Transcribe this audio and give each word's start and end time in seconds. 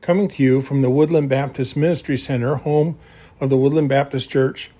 coming 0.00 0.28
to 0.28 0.42
you 0.42 0.62
from 0.62 0.80
the 0.80 0.90
Woodland 0.90 1.28
Baptist 1.28 1.76
Ministry 1.76 2.16
Center, 2.16 2.56
home 2.56 2.98
of 3.38 3.50
the 3.50 3.56
Woodland 3.56 3.88
Baptist 3.88 4.30
Church, 4.30 4.70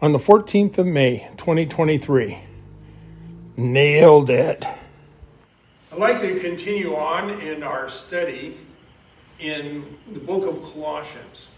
on 0.00 0.12
the 0.12 0.18
14th 0.18 0.78
of 0.78 0.86
May, 0.86 1.28
2023. 1.36 2.38
Nailed 3.56 4.30
it. 4.30 4.64
I'd 5.92 5.98
like 5.98 6.20
to 6.20 6.38
continue 6.38 6.94
on 6.94 7.30
in 7.40 7.64
our 7.64 7.88
study 7.88 8.58
in 9.40 9.98
the 10.12 10.20
book 10.20 10.46
of 10.46 10.62
Colossians. 10.72 11.48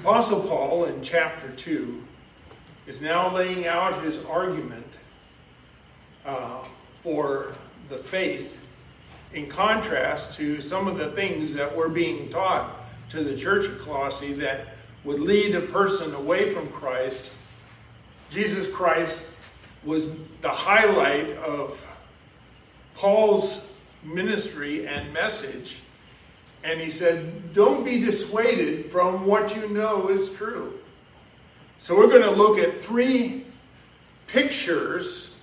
Apostle 0.00 0.40
Paul 0.42 0.84
in 0.84 1.02
chapter 1.02 1.50
2 1.52 2.02
is 2.86 3.00
now 3.00 3.32
laying 3.32 3.66
out 3.66 4.02
his 4.02 4.22
argument 4.26 4.98
uh, 6.26 6.62
for 7.02 7.54
the 7.88 7.98
faith 7.98 8.60
in 9.34 9.48
contrast 9.48 10.32
to 10.34 10.60
some 10.60 10.86
of 10.86 10.96
the 10.96 11.10
things 11.12 11.52
that 11.54 11.74
were 11.76 11.88
being 11.88 12.28
taught 12.28 12.76
to 13.10 13.22
the 13.22 13.36
church 13.36 13.66
of 13.66 13.80
Colossae 13.80 14.32
that 14.34 14.68
would 15.02 15.18
lead 15.20 15.54
a 15.54 15.60
person 15.60 16.14
away 16.14 16.54
from 16.54 16.68
Christ. 16.68 17.30
Jesus 18.30 18.66
Christ 18.72 19.24
was 19.84 20.06
the 20.40 20.48
highlight 20.48 21.30
of 21.32 21.84
Paul's 22.94 23.70
ministry 24.02 24.86
and 24.86 25.12
message. 25.12 25.80
And 26.62 26.80
he 26.80 26.90
said, 26.90 27.52
Don't 27.52 27.84
be 27.84 28.00
dissuaded 28.00 28.90
from 28.90 29.26
what 29.26 29.54
you 29.54 29.68
know 29.68 30.08
is 30.08 30.30
true. 30.30 30.78
So 31.78 31.96
we're 31.96 32.08
going 32.08 32.22
to 32.22 32.30
look 32.30 32.58
at 32.58 32.74
three 32.74 33.44
pictures 34.26 35.34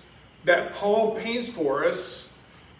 that 0.45 0.73
Paul 0.73 1.15
paints 1.15 1.47
for 1.47 1.85
us 1.85 2.20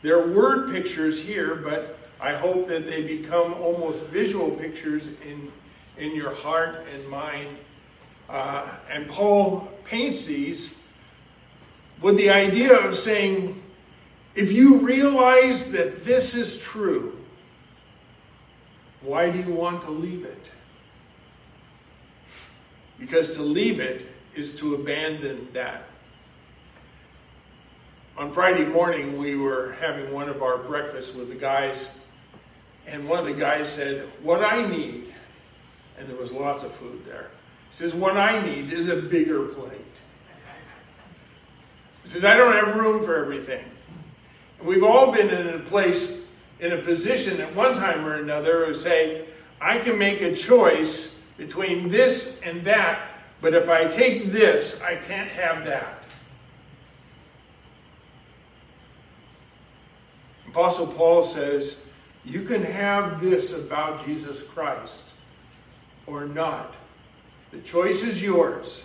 they're 0.01 0.27
word 0.27 0.71
pictures 0.71 1.19
here, 1.19 1.55
but 1.55 1.97
I 2.19 2.33
hope 2.33 2.67
that 2.67 2.87
they 2.87 3.03
become 3.03 3.53
almost 3.55 4.03
visual 4.05 4.51
pictures 4.51 5.09
in, 5.27 5.51
in 5.97 6.15
your 6.15 6.33
heart 6.33 6.85
and 6.93 7.07
mind. 7.07 7.57
Uh, 8.29 8.67
and 8.89 9.07
Paul 9.07 9.71
paints 9.83 10.25
these 10.25 10.73
with 12.01 12.17
the 12.17 12.29
idea 12.29 12.75
of 12.75 12.95
saying, 12.95 13.61
if 14.33 14.51
you 14.51 14.77
realize 14.77 15.71
that 15.71 16.05
this 16.05 16.33
is 16.33 16.57
true, 16.57 17.17
why 19.01 19.29
do 19.29 19.39
you 19.39 19.53
want 19.53 19.81
to 19.83 19.91
leave 19.91 20.25
it? 20.25 20.45
Because 22.99 23.35
to 23.35 23.41
leave 23.41 23.79
it 23.79 24.07
is 24.35 24.53
to 24.59 24.75
abandon 24.75 25.47
that 25.53 25.90
on 28.17 28.33
Friday 28.33 28.65
morning, 28.65 29.17
we 29.17 29.35
were 29.35 29.75
having 29.79 30.11
one 30.11 30.29
of 30.29 30.43
our 30.43 30.57
breakfasts 30.57 31.15
with 31.15 31.29
the 31.29 31.35
guys, 31.35 31.91
and 32.85 33.07
one 33.07 33.19
of 33.19 33.25
the 33.25 33.33
guys 33.33 33.69
said, 33.69 34.07
What 34.21 34.43
I 34.43 34.67
need, 34.67 35.13
and 35.97 36.07
there 36.07 36.17
was 36.17 36.31
lots 36.31 36.63
of 36.63 36.71
food 36.73 37.05
there, 37.05 37.31
he 37.69 37.75
says, 37.75 37.93
What 37.93 38.17
I 38.17 38.43
need 38.45 38.73
is 38.73 38.89
a 38.89 39.01
bigger 39.01 39.45
plate. 39.45 39.79
He 42.03 42.09
says, 42.09 42.25
I 42.25 42.35
don't 42.35 42.53
have 42.53 42.75
room 42.75 43.03
for 43.05 43.15
everything. 43.15 43.63
And 44.59 44.67
we've 44.67 44.83
all 44.83 45.11
been 45.11 45.29
in 45.29 45.47
a 45.55 45.59
place, 45.59 46.23
in 46.59 46.73
a 46.73 46.77
position 46.77 47.39
at 47.39 47.55
one 47.55 47.75
time 47.75 48.05
or 48.05 48.15
another, 48.15 48.65
to 48.65 48.75
say, 48.75 49.25
I 49.61 49.77
can 49.77 49.97
make 49.97 50.21
a 50.21 50.35
choice 50.35 51.15
between 51.37 51.87
this 51.87 52.39
and 52.43 52.63
that, 52.65 52.99
but 53.39 53.53
if 53.53 53.69
I 53.69 53.85
take 53.85 54.27
this, 54.27 54.81
I 54.81 54.95
can't 54.95 55.29
have 55.29 55.65
that. 55.65 56.00
Apostle 60.51 60.87
Paul 60.87 61.23
says, 61.23 61.77
you 62.25 62.41
can 62.41 62.61
have 62.61 63.21
this 63.21 63.57
about 63.57 64.05
Jesus 64.05 64.41
Christ 64.41 65.13
or 66.05 66.25
not. 66.25 66.75
The 67.51 67.59
choice 67.59 68.03
is 68.03 68.21
yours. 68.21 68.83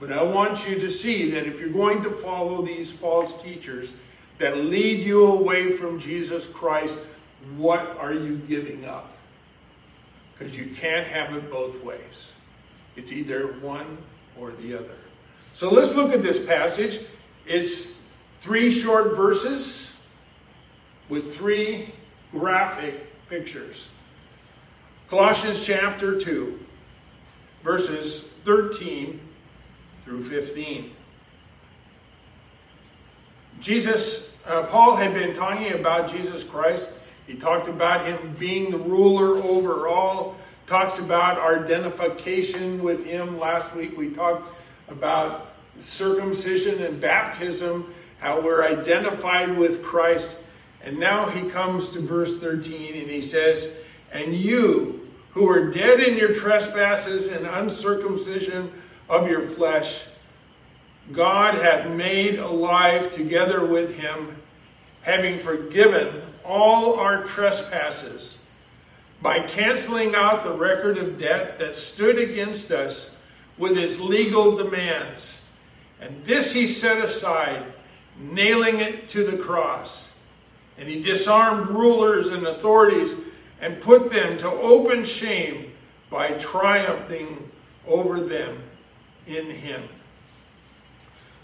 But 0.00 0.12
I 0.12 0.22
want 0.22 0.68
you 0.68 0.78
to 0.78 0.90
see 0.90 1.30
that 1.30 1.46
if 1.46 1.60
you're 1.60 1.68
going 1.70 2.02
to 2.02 2.10
follow 2.10 2.60
these 2.60 2.92
false 2.92 3.40
teachers 3.40 3.94
that 4.38 4.58
lead 4.58 5.04
you 5.04 5.26
away 5.26 5.76
from 5.76 5.98
Jesus 5.98 6.44
Christ, 6.44 6.98
what 7.56 7.96
are 7.98 8.12
you 8.12 8.36
giving 8.48 8.84
up? 8.84 9.12
Because 10.36 10.56
you 10.56 10.74
can't 10.74 11.06
have 11.06 11.34
it 11.34 11.50
both 11.50 11.82
ways. 11.82 12.30
It's 12.96 13.12
either 13.12 13.54
one 13.60 13.96
or 14.38 14.50
the 14.50 14.74
other. 14.74 14.96
So 15.54 15.70
let's 15.70 15.94
look 15.94 16.12
at 16.12 16.22
this 16.22 16.44
passage. 16.44 17.00
It's 17.46 17.98
three 18.42 18.70
short 18.70 19.16
verses 19.16 19.92
with 21.08 21.34
three 21.34 21.92
graphic 22.32 22.94
pictures. 23.28 23.88
Colossians 25.08 25.64
chapter 25.64 26.18
2, 26.18 26.58
verses 27.62 28.22
13 28.44 29.20
through 30.04 30.24
15. 30.24 30.90
Jesus, 33.60 34.32
uh, 34.46 34.64
Paul 34.64 34.96
had 34.96 35.14
been 35.14 35.32
talking 35.32 35.72
about 35.72 36.10
Jesus 36.10 36.44
Christ. 36.44 36.90
He 37.26 37.34
talked 37.34 37.68
about 37.68 38.04
him 38.04 38.36
being 38.38 38.70
the 38.70 38.78
ruler 38.78 39.42
over 39.42 39.88
all, 39.88 40.36
talks 40.66 40.98
about 40.98 41.38
our 41.38 41.64
identification 41.64 42.82
with 42.82 43.06
him. 43.06 43.38
Last 43.38 43.74
week 43.74 43.96
we 43.96 44.10
talked 44.10 44.48
about 44.88 45.52
circumcision 45.80 46.82
and 46.82 47.00
baptism, 47.00 47.92
how 48.18 48.40
we're 48.40 48.64
identified 48.64 49.56
with 49.56 49.82
Christ 49.82 50.38
and 50.86 51.00
now 51.00 51.26
he 51.28 51.50
comes 51.50 51.88
to 51.90 52.00
verse 52.00 52.38
13 52.38 52.94
and 52.94 53.10
he 53.10 53.20
says, 53.20 53.76
And 54.12 54.32
you 54.32 55.10
who 55.32 55.50
are 55.50 55.72
dead 55.72 55.98
in 55.98 56.16
your 56.16 56.32
trespasses 56.32 57.26
and 57.32 57.44
uncircumcision 57.44 58.72
of 59.08 59.28
your 59.28 59.42
flesh, 59.48 60.04
God 61.10 61.54
hath 61.54 61.90
made 61.90 62.38
alive 62.38 63.10
together 63.10 63.66
with 63.66 63.98
him, 63.98 64.40
having 65.02 65.40
forgiven 65.40 66.22
all 66.44 67.00
our 67.00 67.24
trespasses 67.24 68.38
by 69.20 69.40
canceling 69.40 70.14
out 70.14 70.44
the 70.44 70.52
record 70.52 70.98
of 70.98 71.18
debt 71.18 71.58
that 71.58 71.74
stood 71.74 72.16
against 72.16 72.70
us 72.70 73.16
with 73.58 73.76
its 73.76 73.98
legal 73.98 74.54
demands. 74.54 75.40
And 76.00 76.22
this 76.22 76.52
he 76.52 76.68
set 76.68 77.02
aside, 77.02 77.64
nailing 78.20 78.78
it 78.78 79.08
to 79.08 79.24
the 79.24 79.36
cross. 79.36 80.06
And 80.78 80.88
he 80.88 81.00
disarmed 81.00 81.68
rulers 81.68 82.28
and 82.28 82.46
authorities 82.46 83.14
and 83.60 83.80
put 83.80 84.10
them 84.12 84.38
to 84.38 84.50
open 84.50 85.04
shame 85.04 85.72
by 86.10 86.28
triumphing 86.32 87.50
over 87.86 88.20
them 88.20 88.62
in 89.26 89.46
him. 89.46 89.82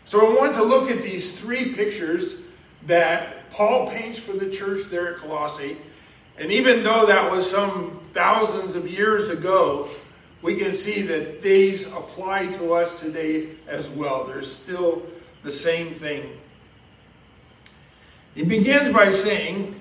So 0.04 0.30
I 0.30 0.38
want 0.38 0.54
to 0.54 0.62
look 0.62 0.90
at 0.90 1.02
these 1.02 1.38
three 1.38 1.74
pictures 1.74 2.42
that 2.86 3.50
Paul 3.50 3.88
paints 3.88 4.18
for 4.18 4.32
the 4.32 4.50
church 4.50 4.88
there 4.90 5.14
at 5.14 5.20
Colossae. 5.20 5.78
And 6.36 6.50
even 6.50 6.82
though 6.82 7.06
that 7.06 7.30
was 7.30 7.48
some 7.48 8.00
thousands 8.12 8.74
of 8.74 8.88
years 8.88 9.28
ago, 9.28 9.88
we 10.42 10.56
can 10.56 10.72
see 10.72 11.02
that 11.02 11.40
these 11.40 11.86
apply 11.86 12.48
to 12.48 12.74
us 12.74 12.98
today 12.98 13.50
as 13.68 13.88
well. 13.90 14.24
They're 14.24 14.42
still 14.42 15.06
the 15.44 15.52
same 15.52 15.94
thing. 15.94 16.38
He 18.34 18.44
begins 18.44 18.92
by 18.92 19.12
saying, 19.12 19.78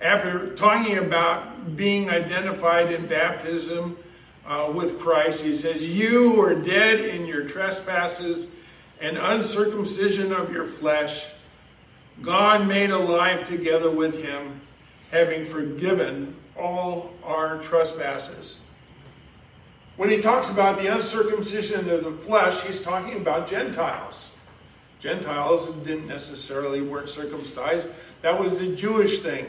after 0.00 0.54
talking 0.54 0.98
about 0.98 1.76
being 1.76 2.10
identified 2.10 2.92
in 2.92 3.06
baptism 3.06 3.96
uh, 4.44 4.70
with 4.74 4.98
Christ, 4.98 5.42
he 5.42 5.52
says, 5.52 5.82
You 5.82 6.32
who 6.32 6.40
are 6.42 6.54
dead 6.54 7.00
in 7.00 7.26
your 7.26 7.44
trespasses 7.44 8.52
and 9.00 9.16
uncircumcision 9.16 10.32
of 10.32 10.52
your 10.52 10.66
flesh, 10.66 11.28
God 12.20 12.66
made 12.66 12.90
alive 12.90 13.48
together 13.48 13.90
with 13.90 14.22
him, 14.22 14.60
having 15.10 15.46
forgiven 15.46 16.36
all 16.56 17.12
our 17.24 17.58
trespasses. 17.62 18.56
When 19.96 20.10
he 20.10 20.20
talks 20.20 20.50
about 20.50 20.78
the 20.78 20.92
uncircumcision 20.92 21.88
of 21.88 22.04
the 22.04 22.12
flesh, 22.12 22.60
he's 22.62 22.82
talking 22.82 23.16
about 23.16 23.48
Gentiles. 23.48 24.30
Gentiles 25.02 25.66
didn't 25.84 26.06
necessarily 26.06 26.80
weren't 26.80 27.10
circumcised. 27.10 27.88
That 28.22 28.38
was 28.38 28.60
the 28.60 28.68
Jewish 28.68 29.18
thing. 29.18 29.46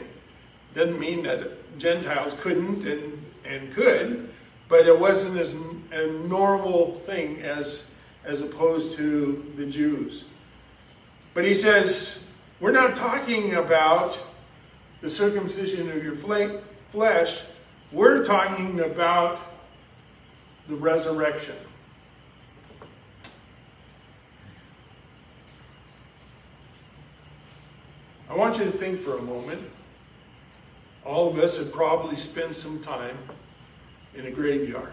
Doesn't 0.74 0.98
mean 0.98 1.22
that 1.22 1.78
Gentiles 1.78 2.34
couldn't 2.40 2.84
and, 2.84 3.24
and 3.44 3.72
could, 3.72 4.30
but 4.68 4.86
it 4.86 4.98
wasn't 4.98 5.38
as 5.38 5.54
a 5.92 6.06
normal 6.26 6.94
thing 7.06 7.40
as, 7.42 7.84
as 8.24 8.40
opposed 8.40 8.96
to 8.96 9.52
the 9.56 9.64
Jews. 9.64 10.24
But 11.34 11.44
he 11.44 11.54
says, 11.54 12.24
we're 12.58 12.72
not 12.72 12.96
talking 12.96 13.54
about 13.54 14.18
the 15.02 15.10
circumcision 15.10 15.88
of 15.92 16.02
your 16.02 16.16
flesh. 16.16 17.42
We're 17.92 18.24
talking 18.24 18.80
about 18.80 19.38
the 20.66 20.74
resurrection. 20.74 21.56
I 28.34 28.36
want 28.36 28.58
you 28.58 28.64
to 28.64 28.72
think 28.72 29.00
for 29.00 29.16
a 29.16 29.22
moment 29.22 29.62
all 31.04 31.30
of 31.30 31.38
us 31.38 31.56
have 31.56 31.70
probably 31.70 32.16
spent 32.16 32.56
some 32.56 32.80
time 32.80 33.16
in 34.16 34.26
a 34.26 34.30
graveyard. 34.32 34.92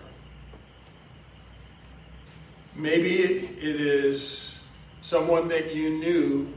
Maybe 2.75 3.17
it 3.17 3.81
is 3.81 4.59
someone 5.01 5.47
that 5.47 5.73
you 5.73 5.89
knew, 5.89 6.53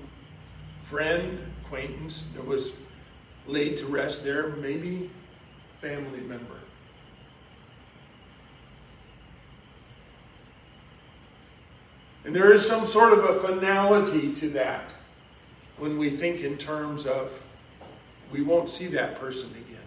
friend, 0.82 1.38
acquaintance, 1.64 2.26
that 2.34 2.46
was 2.46 2.72
laid 3.46 3.78
to 3.78 3.86
rest 3.86 4.22
there, 4.22 4.48
maybe 4.48 5.10
family 5.80 6.20
member. 6.20 6.58
And 12.26 12.36
there 12.36 12.52
is 12.52 12.66
some 12.66 12.84
sort 12.84 13.14
of 13.14 13.24
a 13.24 13.40
finality 13.40 14.34
to 14.34 14.50
that 14.50 14.92
when 15.78 15.98
we 15.98 16.10
think 16.10 16.42
in 16.42 16.56
terms 16.56 17.06
of 17.06 17.40
we 18.30 18.42
won't 18.42 18.68
see 18.68 18.86
that 18.88 19.18
person 19.20 19.50
again. 19.50 19.78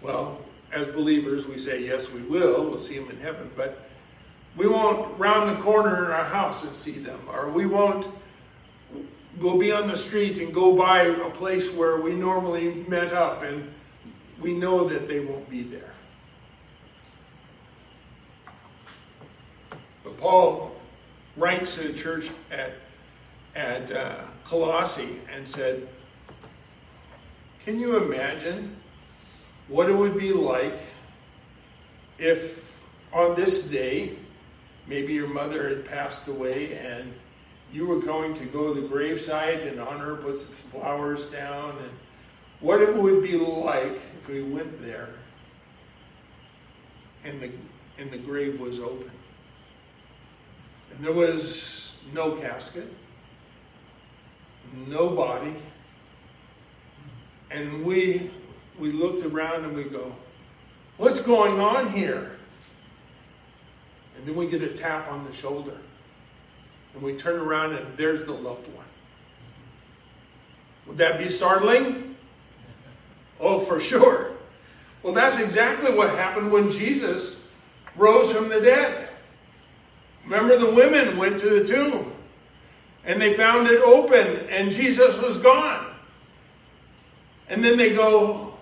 Well, 0.00 0.44
as 0.72 0.88
believers, 0.88 1.46
we 1.46 1.58
say, 1.58 1.84
yes, 1.84 2.10
we 2.10 2.20
will. 2.22 2.68
We'll 2.68 2.78
see 2.78 2.98
them 2.98 3.08
in 3.10 3.18
heaven. 3.20 3.50
But 3.56 3.86
we 4.56 4.66
won't 4.66 5.18
round 5.18 5.56
the 5.56 5.62
corner 5.62 6.06
in 6.06 6.10
our 6.10 6.24
house 6.24 6.64
and 6.64 6.74
see 6.74 6.98
them. 6.98 7.20
Or 7.32 7.48
we 7.48 7.66
won't, 7.66 8.08
we'll 9.38 9.58
be 9.58 9.72
on 9.72 9.88
the 9.88 9.96
street 9.96 10.38
and 10.38 10.52
go 10.52 10.76
by 10.76 11.02
a 11.02 11.30
place 11.30 11.70
where 11.72 12.00
we 12.00 12.12
normally 12.14 12.84
met 12.88 13.12
up 13.12 13.42
and 13.42 13.72
we 14.40 14.52
know 14.52 14.88
that 14.88 15.08
they 15.08 15.20
won't 15.20 15.48
be 15.48 15.62
there. 15.62 15.92
But 20.02 20.16
Paul 20.18 20.72
writes 21.36 21.76
to 21.76 21.88
the 21.88 21.94
church 21.94 22.30
at, 22.50 22.72
at 23.54 23.90
uh, 23.92 24.16
Colossae 24.44 25.20
and 25.32 25.46
said, 25.46 25.88
Can 27.64 27.78
you 27.78 27.96
imagine 27.96 28.76
what 29.68 29.88
it 29.88 29.94
would 29.94 30.18
be 30.18 30.32
like 30.32 30.78
if 32.18 32.64
on 33.12 33.34
this 33.34 33.68
day, 33.68 34.16
maybe 34.86 35.12
your 35.12 35.28
mother 35.28 35.68
had 35.68 35.84
passed 35.84 36.28
away 36.28 36.76
and 36.76 37.12
you 37.72 37.86
were 37.86 38.00
going 38.00 38.34
to 38.34 38.44
go 38.46 38.74
to 38.74 38.80
the 38.80 38.86
gravesite 38.86 39.66
and 39.66 39.80
honor 39.80 40.14
her, 40.14 40.16
put 40.16 40.38
some 40.38 40.54
flowers 40.70 41.26
down, 41.26 41.70
and 41.78 41.90
what 42.60 42.80
it 42.80 42.94
would 42.94 43.22
be 43.22 43.36
like 43.36 44.00
if 44.20 44.28
we 44.28 44.42
went 44.42 44.80
there 44.82 45.10
and 47.24 47.40
the, 47.40 47.50
and 47.98 48.10
the 48.10 48.18
grave 48.18 48.60
was 48.60 48.78
open. 48.78 49.10
And 50.92 51.04
there 51.04 51.12
was 51.12 51.96
no 52.12 52.32
casket, 52.32 52.92
no 54.86 55.08
body. 55.10 55.54
And 57.50 57.84
we 57.84 58.30
we 58.78 58.92
looked 58.92 59.24
around 59.24 59.64
and 59.64 59.74
we 59.74 59.84
go, 59.84 60.12
What's 60.96 61.20
going 61.20 61.60
on 61.60 61.90
here? 61.90 62.36
And 64.16 64.26
then 64.26 64.36
we 64.36 64.46
get 64.46 64.62
a 64.62 64.68
tap 64.68 65.10
on 65.10 65.24
the 65.26 65.32
shoulder. 65.32 65.76
And 66.94 67.02
we 67.02 67.14
turn 67.14 67.40
around 67.40 67.74
and 67.74 67.96
there's 67.96 68.24
the 68.24 68.32
loved 68.32 68.66
one. 68.74 68.84
Would 70.86 70.98
that 70.98 71.18
be 71.18 71.28
startling? 71.28 72.16
Oh, 73.40 73.60
for 73.60 73.80
sure. 73.80 74.32
Well, 75.02 75.12
that's 75.12 75.38
exactly 75.38 75.92
what 75.92 76.10
happened 76.10 76.52
when 76.52 76.70
Jesus 76.70 77.40
rose 77.96 78.30
from 78.32 78.48
the 78.48 78.60
dead. 78.60 79.08
Remember, 80.24 80.56
the 80.56 80.70
women 80.70 81.18
went 81.18 81.38
to 81.40 81.50
the 81.50 81.64
tomb 81.64 82.13
and 83.04 83.20
they 83.20 83.34
found 83.34 83.68
it 83.68 83.80
open 83.82 84.48
and 84.48 84.72
Jesus 84.72 85.16
was 85.18 85.38
gone. 85.38 85.94
And 87.48 87.62
then 87.62 87.76
they 87.76 87.94
go, 87.94 88.54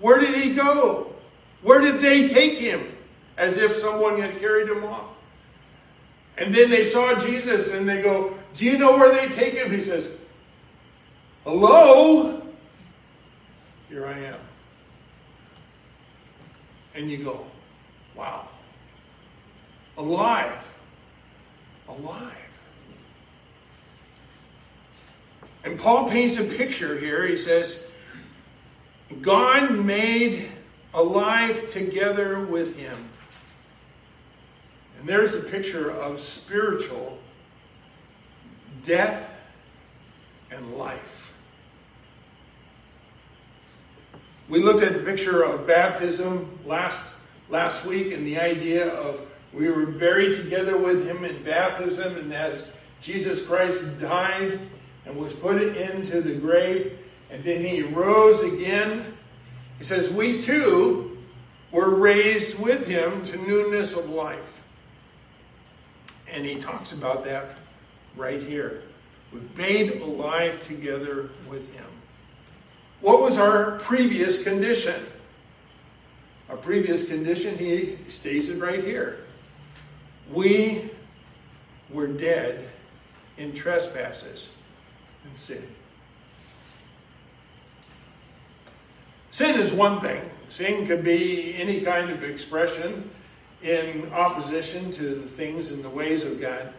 Where 0.00 0.18
did 0.18 0.34
he 0.34 0.54
go? 0.54 1.14
Where 1.62 1.80
did 1.80 2.00
they 2.00 2.28
take 2.28 2.58
him? 2.58 2.96
As 3.36 3.56
if 3.56 3.76
someone 3.76 4.20
had 4.20 4.38
carried 4.38 4.68
him 4.68 4.84
off. 4.84 5.06
And 6.38 6.54
then 6.54 6.70
they 6.70 6.84
saw 6.84 7.18
Jesus 7.18 7.72
and 7.72 7.88
they 7.88 8.02
go, 8.02 8.34
Do 8.54 8.64
you 8.64 8.78
know 8.78 8.96
where 8.96 9.14
they 9.14 9.28
take 9.28 9.54
him? 9.54 9.70
He 9.70 9.80
says, 9.80 10.10
Hello? 11.44 12.42
Here 13.88 14.06
I 14.06 14.18
am. 14.18 14.38
And 16.94 17.10
you 17.10 17.24
go, 17.24 17.46
Wow 18.14 18.48
alive. 19.96 20.70
Alive. 21.88 22.51
And 25.64 25.78
Paul 25.78 26.10
paints 26.10 26.38
a 26.38 26.44
picture 26.44 26.98
here. 26.98 27.26
He 27.26 27.36
says, 27.36 27.86
God 29.20 29.72
made 29.72 30.48
alive 30.94 31.68
together 31.68 32.40
with 32.46 32.76
him. 32.76 33.08
And 34.98 35.08
there's 35.08 35.34
a 35.34 35.40
picture 35.40 35.90
of 35.90 36.20
spiritual 36.20 37.18
death 38.82 39.34
and 40.50 40.74
life. 40.74 41.32
We 44.48 44.62
looked 44.62 44.82
at 44.82 44.92
the 44.92 44.98
picture 45.00 45.44
of 45.44 45.66
baptism 45.66 46.58
last, 46.66 47.14
last 47.48 47.84
week 47.84 48.12
and 48.12 48.26
the 48.26 48.38
idea 48.38 48.88
of 48.88 49.20
we 49.52 49.70
were 49.70 49.86
buried 49.86 50.34
together 50.34 50.78
with 50.78 51.06
him 51.06 51.24
in 51.24 51.42
baptism, 51.42 52.16
and 52.16 52.32
as 52.32 52.64
Jesus 53.00 53.44
Christ 53.44 54.00
died 54.00 54.58
and 55.04 55.16
was 55.16 55.32
put 55.32 55.62
into 55.62 56.20
the 56.20 56.34
grave, 56.34 56.98
and 57.30 57.42
then 57.42 57.64
he 57.64 57.82
rose 57.82 58.42
again, 58.42 59.16
he 59.78 59.84
says, 59.84 60.10
We 60.10 60.38
too 60.38 61.18
were 61.70 61.94
raised 61.94 62.58
with 62.58 62.86
him 62.86 63.24
to 63.24 63.36
newness 63.38 63.94
of 63.94 64.10
life. 64.10 64.60
And 66.30 66.44
he 66.44 66.56
talks 66.56 66.92
about 66.92 67.24
that 67.24 67.58
right 68.16 68.42
here. 68.42 68.82
We're 69.32 69.40
made 69.56 70.02
alive 70.02 70.60
together 70.60 71.30
with 71.48 71.72
him. 71.74 71.86
What 73.00 73.20
was 73.20 73.38
our 73.38 73.78
previous 73.78 74.42
condition? 74.42 75.06
Our 76.48 76.56
previous 76.56 77.08
condition, 77.08 77.56
he 77.56 77.98
states 78.08 78.48
it 78.48 78.60
right 78.60 78.84
here. 78.84 79.24
We 80.30 80.90
were 81.90 82.06
dead 82.06 82.68
in 83.38 83.54
trespasses 83.54 84.50
and 85.24 85.36
sin. 85.36 85.66
Sin 89.30 89.58
is 89.58 89.72
one 89.72 90.00
thing. 90.00 90.22
Sin 90.50 90.86
could 90.86 91.02
be 91.02 91.54
any 91.56 91.80
kind 91.80 92.10
of 92.10 92.22
expression 92.22 93.10
in 93.62 94.12
opposition 94.12 94.90
to 94.92 95.02
the 95.02 95.28
things 95.28 95.70
and 95.70 95.82
the 95.82 95.88
ways 95.88 96.24
of 96.24 96.40
God. 96.40 96.72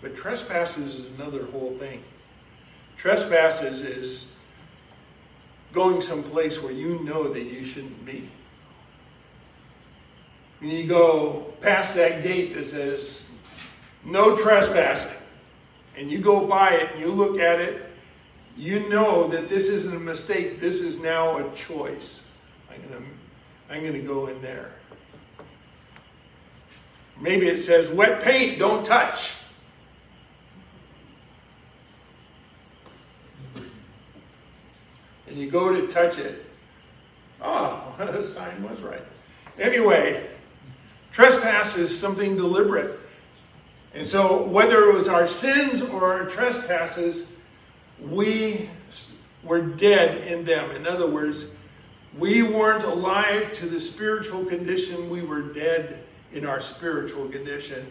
But 0.00 0.16
trespasses 0.16 0.94
is 0.94 1.10
another 1.18 1.46
whole 1.46 1.76
thing. 1.78 2.02
Trespasses 2.96 3.82
is 3.82 4.36
going 5.72 6.00
someplace 6.00 6.62
where 6.62 6.72
you 6.72 7.00
know 7.00 7.28
that 7.28 7.42
you 7.42 7.64
shouldn't 7.64 8.04
be. 8.06 8.28
And 10.60 10.70
you 10.70 10.86
go 10.86 11.52
past 11.60 11.94
that 11.96 12.22
gate 12.22 12.54
that 12.54 12.66
says, 12.66 13.24
no 14.04 14.36
trespassing, 14.36 15.12
and 15.96 16.10
you 16.10 16.18
go 16.18 16.46
by 16.46 16.70
it 16.74 16.92
and 16.92 17.00
you 17.00 17.08
look 17.08 17.38
at 17.38 17.60
it, 17.60 17.85
you 18.56 18.88
know 18.88 19.28
that 19.28 19.48
this 19.48 19.68
isn't 19.68 19.94
a 19.94 20.00
mistake. 20.00 20.60
This 20.60 20.80
is 20.80 20.98
now 20.98 21.36
a 21.36 21.54
choice. 21.54 22.22
I'm 22.70 22.78
going 22.88 23.02
to 23.02 23.08
I'm 23.68 23.80
going 23.80 23.94
to 23.94 24.00
go 24.00 24.28
in 24.28 24.40
there. 24.42 24.72
Maybe 27.20 27.48
it 27.48 27.58
says, 27.58 27.90
wet 27.90 28.22
paint, 28.22 28.58
don't 28.58 28.84
touch. 28.84 29.34
And 35.26 35.36
you 35.36 35.50
go 35.50 35.74
to 35.74 35.86
touch 35.88 36.18
it. 36.18 36.46
Oh, 37.42 37.94
the 37.98 38.22
sign 38.22 38.62
was 38.62 38.80
right. 38.80 39.02
Anyway, 39.58 40.26
Trespass 41.10 41.76
is 41.76 41.98
something 41.98 42.36
deliberate. 42.36 43.00
And 43.94 44.06
so, 44.06 44.42
whether 44.42 44.90
it 44.90 44.94
was 44.94 45.08
our 45.08 45.26
sins 45.26 45.80
or 45.80 46.12
our 46.12 46.26
trespasses, 46.26 47.26
we 48.00 48.68
were 49.42 49.60
dead 49.60 50.26
in 50.26 50.44
them. 50.44 50.70
In 50.72 50.86
other 50.86 51.06
words, 51.06 51.46
we 52.18 52.42
weren't 52.42 52.84
alive 52.84 53.52
to 53.52 53.66
the 53.66 53.80
spiritual 53.80 54.44
condition, 54.44 55.10
we 55.10 55.22
were 55.22 55.42
dead 55.42 56.02
in 56.32 56.46
our 56.46 56.60
spiritual 56.60 57.28
condition. 57.28 57.86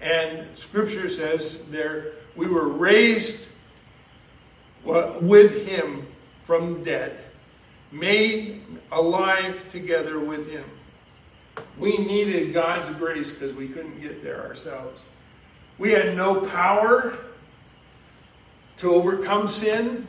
And 0.00 0.46
scripture 0.56 1.08
says 1.08 1.62
there, 1.66 2.12
we 2.34 2.48
were 2.48 2.68
raised 2.68 3.46
uh, 4.86 5.18
with 5.20 5.66
him 5.66 6.06
from 6.44 6.82
dead, 6.82 7.18
made 7.92 8.62
alive 8.90 9.68
together 9.68 10.18
with 10.18 10.50
him. 10.50 10.64
We 11.78 11.98
needed 11.98 12.52
God's 12.52 12.90
grace 12.90 13.32
because 13.32 13.54
we 13.54 13.68
couldn't 13.68 14.00
get 14.00 14.22
there 14.22 14.44
ourselves. 14.44 15.02
We 15.78 15.90
had 15.90 16.16
no 16.16 16.46
power 16.46 17.18
to 18.78 18.94
overcome 18.94 19.48
sin 19.48 20.06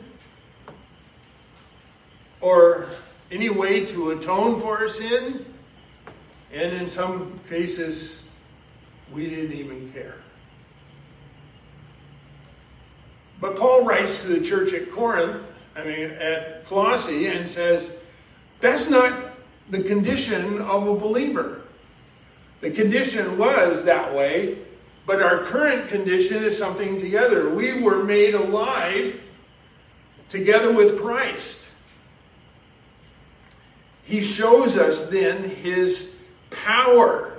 or 2.40 2.88
any 3.30 3.48
way 3.48 3.84
to 3.86 4.10
atone 4.10 4.60
for 4.60 4.78
our 4.78 4.88
sin. 4.88 5.46
And 6.52 6.72
in 6.72 6.88
some 6.88 7.40
cases, 7.48 8.24
we 9.12 9.28
didn't 9.28 9.52
even 9.52 9.92
care. 9.92 10.16
But 13.40 13.56
Paul 13.56 13.84
writes 13.84 14.22
to 14.22 14.28
the 14.28 14.40
church 14.40 14.72
at 14.72 14.90
Corinth, 14.90 15.54
I 15.76 15.84
mean, 15.84 16.10
at 16.12 16.64
Colossae, 16.66 17.26
and 17.26 17.48
says, 17.48 17.98
that's 18.60 18.88
not 18.88 19.32
the 19.70 19.82
condition 19.82 20.60
of 20.62 20.86
a 20.86 20.94
believer. 20.94 21.62
The 22.60 22.70
condition 22.70 23.36
was 23.36 23.84
that 23.84 24.14
way, 24.14 24.58
but 25.06 25.22
our 25.22 25.44
current 25.44 25.88
condition 25.88 26.42
is 26.42 26.56
something 26.56 26.98
together. 26.98 27.50
We 27.50 27.80
were 27.80 28.02
made 28.02 28.34
alive 28.34 29.20
together 30.28 30.72
with 30.72 31.00
Christ. 31.00 31.68
He 34.04 34.22
shows 34.22 34.76
us 34.76 35.08
then 35.08 35.48
his 35.48 36.16
power. 36.50 37.38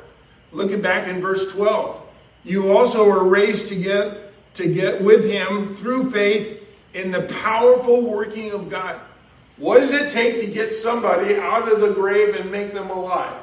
Looking 0.52 0.82
back 0.82 1.08
in 1.08 1.22
verse 1.22 1.52
12. 1.52 2.02
You 2.44 2.76
also 2.76 3.06
were 3.06 3.24
raised 3.24 3.70
to 3.70 3.76
get, 3.76 4.32
to 4.56 4.68
get 4.68 5.02
with 5.02 5.30
him 5.30 5.76
through 5.76 6.12
faith 6.12 6.64
in 6.94 7.12
the 7.12 7.24
powerful 7.24 8.04
working 8.10 8.52
of 8.52 8.70
God. 8.70 9.00
What 9.58 9.80
does 9.80 9.92
it 9.92 10.12
take 10.12 10.40
to 10.42 10.48
get 10.48 10.72
somebody 10.72 11.36
out 11.36 11.72
of 11.72 11.82
the 11.82 11.94
grave 11.94 12.36
and 12.36 12.52
make 12.52 12.74
them 12.74 12.90
alive? 12.90 13.42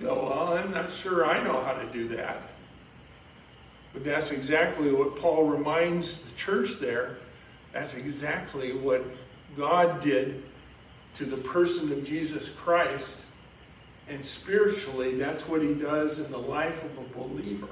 Go, 0.00 0.14
well, 0.14 0.54
I'm 0.54 0.70
not 0.70 0.92
sure 0.92 1.26
I 1.26 1.42
know 1.42 1.60
how 1.60 1.72
to 1.72 1.86
do 1.92 2.08
that. 2.08 2.38
But 3.92 4.04
that's 4.04 4.30
exactly 4.30 4.92
what 4.92 5.16
Paul 5.16 5.44
reminds 5.44 6.20
the 6.20 6.36
church 6.36 6.78
there. 6.80 7.16
That's 7.72 7.94
exactly 7.94 8.72
what 8.72 9.04
God 9.56 10.00
did 10.00 10.42
to 11.14 11.24
the 11.24 11.38
person 11.38 11.90
of 11.92 12.04
Jesus 12.04 12.50
Christ. 12.50 13.24
And 14.08 14.24
spiritually, 14.24 15.14
that's 15.14 15.48
what 15.48 15.62
he 15.62 15.74
does 15.74 16.18
in 16.18 16.30
the 16.30 16.38
life 16.38 16.82
of 16.84 16.98
a 16.98 17.18
believer. 17.18 17.68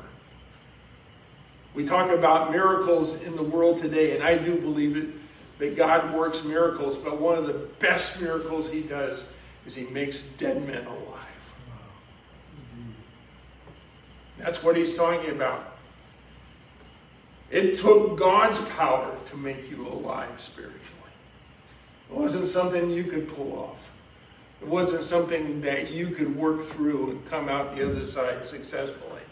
We 1.75 1.85
talk 1.85 2.11
about 2.11 2.53
miracles 2.53 3.21
in 3.23 3.37
the 3.37 3.43
world 3.43 3.79
today, 3.79 4.15
and 4.15 4.23
I 4.23 4.39
do 4.39 4.57
believe 4.57 4.97
it 4.97 5.09
that 5.59 5.77
God 5.77 6.15
works 6.15 6.45
miracles, 6.45 6.97
but 6.97 7.21
one 7.21 7.39
of 7.39 7.47
the 7.47 7.69
best 7.79 8.21
miracles 8.21 8.71
he 8.71 8.83
does 8.83 9.25
is 9.67 9.75
he 9.75 9.87
makes 9.87 10.23
dead 10.23 10.67
men 10.67 10.85
alive. 10.87 11.04
That's 14.45 14.63
what 14.63 14.77
he's 14.77 14.95
talking 14.95 15.31
about. 15.31 15.79
It 17.51 17.79
took 17.79 18.19
God's 18.19 18.59
power 18.77 19.17
to 19.25 19.37
make 19.39 19.71
you 19.71 19.89
alive 19.89 20.39
spiritually. 20.39 20.83
It 22.11 22.15
wasn't 22.15 22.49
something 22.49 22.91
you 22.91 23.05
could 23.05 23.27
pull 23.27 23.59
off. 23.59 23.89
It 24.61 24.69
wasn't 24.69 25.03
something 25.03 25.63
that 25.63 25.91
you 25.91 26.09
could 26.09 26.37
work 26.37 26.63
through 26.63 27.13
and 27.13 27.27
come 27.27 27.49
out 27.49 27.75
the 27.75 27.91
other 27.91 28.05
side 28.05 28.45
successfully. 28.45 29.23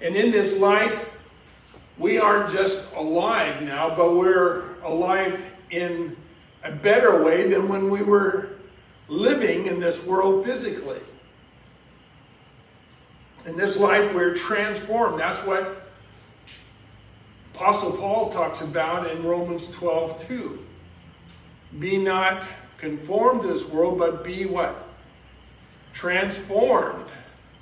And 0.00 0.16
in 0.16 0.30
this 0.30 0.56
life, 0.56 1.10
we 1.98 2.18
aren't 2.18 2.50
just 2.50 2.90
alive 2.94 3.60
now, 3.60 3.94
but 3.94 4.16
we're 4.16 4.80
alive 4.82 5.38
in 5.68 6.16
a 6.62 6.72
better 6.72 7.22
way 7.22 7.46
than 7.50 7.68
when 7.68 7.90
we 7.90 8.00
were 8.00 8.56
living 9.08 9.66
in 9.66 9.80
this 9.80 10.02
world 10.06 10.46
physically. 10.46 11.00
In 13.46 13.56
this 13.56 13.76
life, 13.76 14.14
we're 14.14 14.34
transformed. 14.34 15.20
That's 15.20 15.38
what 15.46 15.82
Apostle 17.54 17.92
Paul 17.92 18.30
talks 18.30 18.62
about 18.62 19.10
in 19.10 19.22
Romans 19.22 19.68
12 19.70 20.26
2. 20.26 20.66
Be 21.78 21.98
not 21.98 22.48
conformed 22.78 23.42
to 23.42 23.48
this 23.48 23.68
world, 23.68 23.98
but 23.98 24.24
be 24.24 24.46
what? 24.46 24.88
Transformed. 25.92 27.06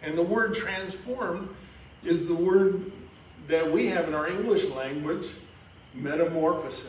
And 0.03 0.17
the 0.17 0.23
word 0.23 0.55
transformed 0.55 1.49
is 2.05 2.27
the 2.27 2.35
word 2.35 2.91
that 3.49 3.71
we 3.71 3.87
have 3.87 4.09
in 4.09 4.15
our 4.15 4.29
English 4.29 4.65
language, 4.67 5.29
metamorphosis. 5.95 6.87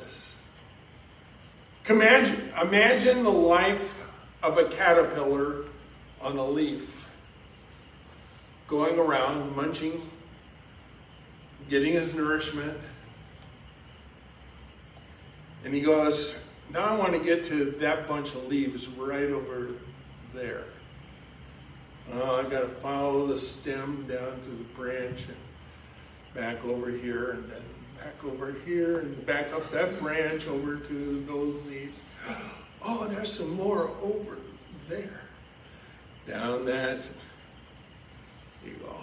Imagine, 1.90 2.52
imagine 2.62 3.24
the 3.24 3.30
life 3.30 4.00
of 4.42 4.58
a 4.58 4.70
caterpillar 4.70 5.66
on 6.22 6.38
a 6.38 6.46
leaf, 6.46 7.03
going 8.74 8.98
around, 8.98 9.56
munching, 9.56 10.02
getting 11.70 11.94
his 11.94 12.12
nourishment. 12.16 12.76
And 15.64 15.72
he 15.72 15.80
goes, 15.80 16.40
Now 16.72 16.86
I 16.86 16.98
want 16.98 17.14
to 17.14 17.20
get 17.20 17.44
to 17.46 17.66
that 17.82 18.08
bunch 18.08 18.30
of 18.30 18.48
leaves 18.48 18.88
right 18.88 19.30
over 19.30 19.74
there. 20.34 20.64
Uh, 22.12 22.38
I 22.38 22.44
got 22.50 22.62
to 22.62 22.70
follow 22.82 23.28
the 23.28 23.38
stem 23.38 24.08
down 24.08 24.42
to 24.42 24.50
the 24.50 24.64
branch 24.76 25.20
and 25.28 26.34
back 26.34 26.66
over 26.66 26.90
here 26.90 27.34
and 27.34 27.52
then 27.52 27.62
back 28.00 28.24
over 28.26 28.56
here 28.66 29.02
and 29.02 29.24
back 29.28 29.54
up 29.54 29.72
that 29.72 30.00
branch 30.00 30.48
over 30.48 30.78
to 30.78 31.24
those 31.28 31.64
leaves. 31.68 32.00
Oh, 32.86 33.08
there's 33.08 33.32
some 33.32 33.52
more 33.52 33.92
over 34.02 34.36
there. 34.90 35.22
Down 36.28 36.66
that. 36.66 37.08
You 38.66 38.74
go, 38.82 38.96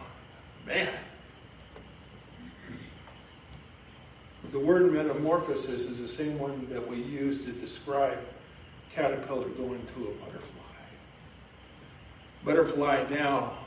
man. 0.67 0.89
The 4.53 4.59
word 4.59 4.93
metamorphosis 4.93 5.83
is 5.83 5.99
the 5.99 6.09
same 6.09 6.39
one 6.39 6.67
that 6.71 6.87
we 6.87 6.97
use 6.97 7.45
to 7.45 7.53
describe 7.53 8.19
caterpillar 8.95 9.49
going 9.51 9.87
to 9.95 10.09
a 10.09 10.13
butterfly. 10.25 10.61
Butterfly 12.45 13.05
now 13.11 13.59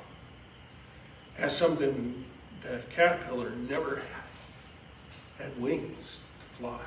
has 1.36 1.56
something 1.56 2.26
that 2.64 2.90
caterpillar 2.90 3.52
never 3.70 3.98
had, 3.98 5.46
had 5.46 5.62
wings 5.62 6.22
to 6.40 6.58
fly. 6.58 6.82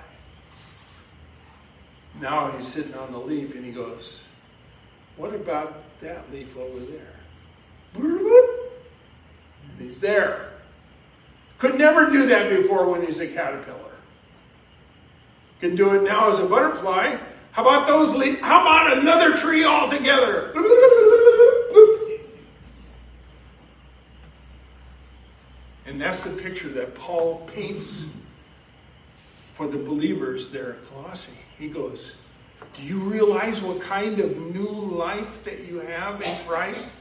Now 2.21 2.51
he's 2.51 2.67
sitting 2.67 2.95
on 2.95 3.13
the 3.13 3.19
leaf 3.19 3.55
and 3.55 3.65
he 3.65 3.73
goes, 3.73 4.25
What 5.17 5.35
about 5.35 5.83
that 6.01 6.31
leaf 6.33 6.57
over 6.57 6.81
there? 6.81 7.17
There. 9.99 10.51
Could 11.59 11.79
never 11.79 12.11
do 12.11 12.27
that 12.27 12.51
before 12.51 12.89
when 12.89 13.05
he's 13.05 13.21
a 13.21 13.27
caterpillar. 13.27 13.79
Can 15.61 15.75
do 15.75 15.95
it 15.95 16.03
now 16.03 16.31
as 16.31 16.39
a 16.39 16.47
butterfly. 16.47 17.17
How 17.53 17.63
about 17.63 17.87
those 17.87 18.15
leaves? 18.15 18.41
How 18.41 18.61
about 18.61 18.99
another 18.99 19.35
tree 19.35 19.65
altogether? 19.65 20.53
And 25.87 26.03
that's 26.03 26.25
the 26.25 26.31
picture 26.31 26.69
that 26.69 26.95
Paul 26.95 27.49
paints 27.55 28.05
for 29.55 29.67
the 29.67 29.79
believers 29.79 30.51
there 30.51 30.73
at 30.73 30.91
Colossae. 30.91 31.33
He 31.59 31.69
goes, 31.69 32.17
Do 32.75 32.83
you 32.83 32.99
realize 32.99 33.63
what 33.63 33.81
kind 33.81 34.21
of 34.21 34.37
new 34.37 34.69
life 34.69 35.43
that 35.45 35.65
you 35.65 35.81
have 35.81 36.21
in 36.21 36.47
Christ? 36.47 36.97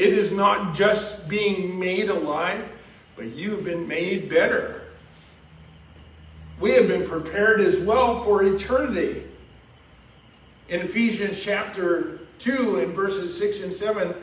It 0.00 0.14
is 0.14 0.32
not 0.32 0.74
just 0.74 1.28
being 1.28 1.78
made 1.78 2.08
alive, 2.08 2.64
but 3.16 3.26
you 3.26 3.50
have 3.50 3.64
been 3.64 3.86
made 3.86 4.30
better. 4.30 4.82
We 6.58 6.70
have 6.72 6.88
been 6.88 7.06
prepared 7.06 7.60
as 7.60 7.78
well 7.80 8.24
for 8.24 8.42
eternity. 8.42 9.24
In 10.68 10.80
Ephesians 10.80 11.38
chapter 11.38 12.20
2 12.38 12.80
and 12.80 12.94
verses 12.94 13.36
6 13.36 13.60
and 13.60 13.72
7, 13.72 14.14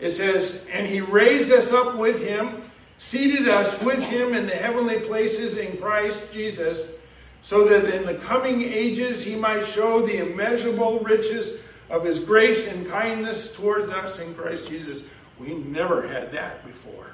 it 0.00 0.10
says, 0.10 0.66
And 0.72 0.86
he 0.86 1.00
raised 1.00 1.52
us 1.52 1.72
up 1.72 1.96
with 1.96 2.22
him 2.22 2.64
seated 3.00 3.48
us 3.48 3.80
with 3.82 3.98
him 3.98 4.34
in 4.34 4.46
the 4.46 4.54
heavenly 4.54 5.00
places 5.00 5.56
in 5.56 5.78
Christ 5.78 6.32
Jesus, 6.32 6.98
so 7.42 7.66
that 7.66 7.92
in 7.94 8.04
the 8.04 8.14
coming 8.16 8.60
ages 8.60 9.24
he 9.24 9.34
might 9.34 9.64
show 9.64 10.02
the 10.02 10.18
immeasurable 10.18 11.00
riches 11.00 11.62
of 11.88 12.04
his 12.04 12.18
grace 12.18 12.68
and 12.68 12.86
kindness 12.88 13.56
towards 13.56 13.90
us 13.90 14.18
in 14.18 14.34
Christ 14.34 14.68
Jesus. 14.68 15.02
We 15.40 15.54
never 15.54 16.06
had 16.06 16.30
that 16.32 16.66
before. 16.66 17.06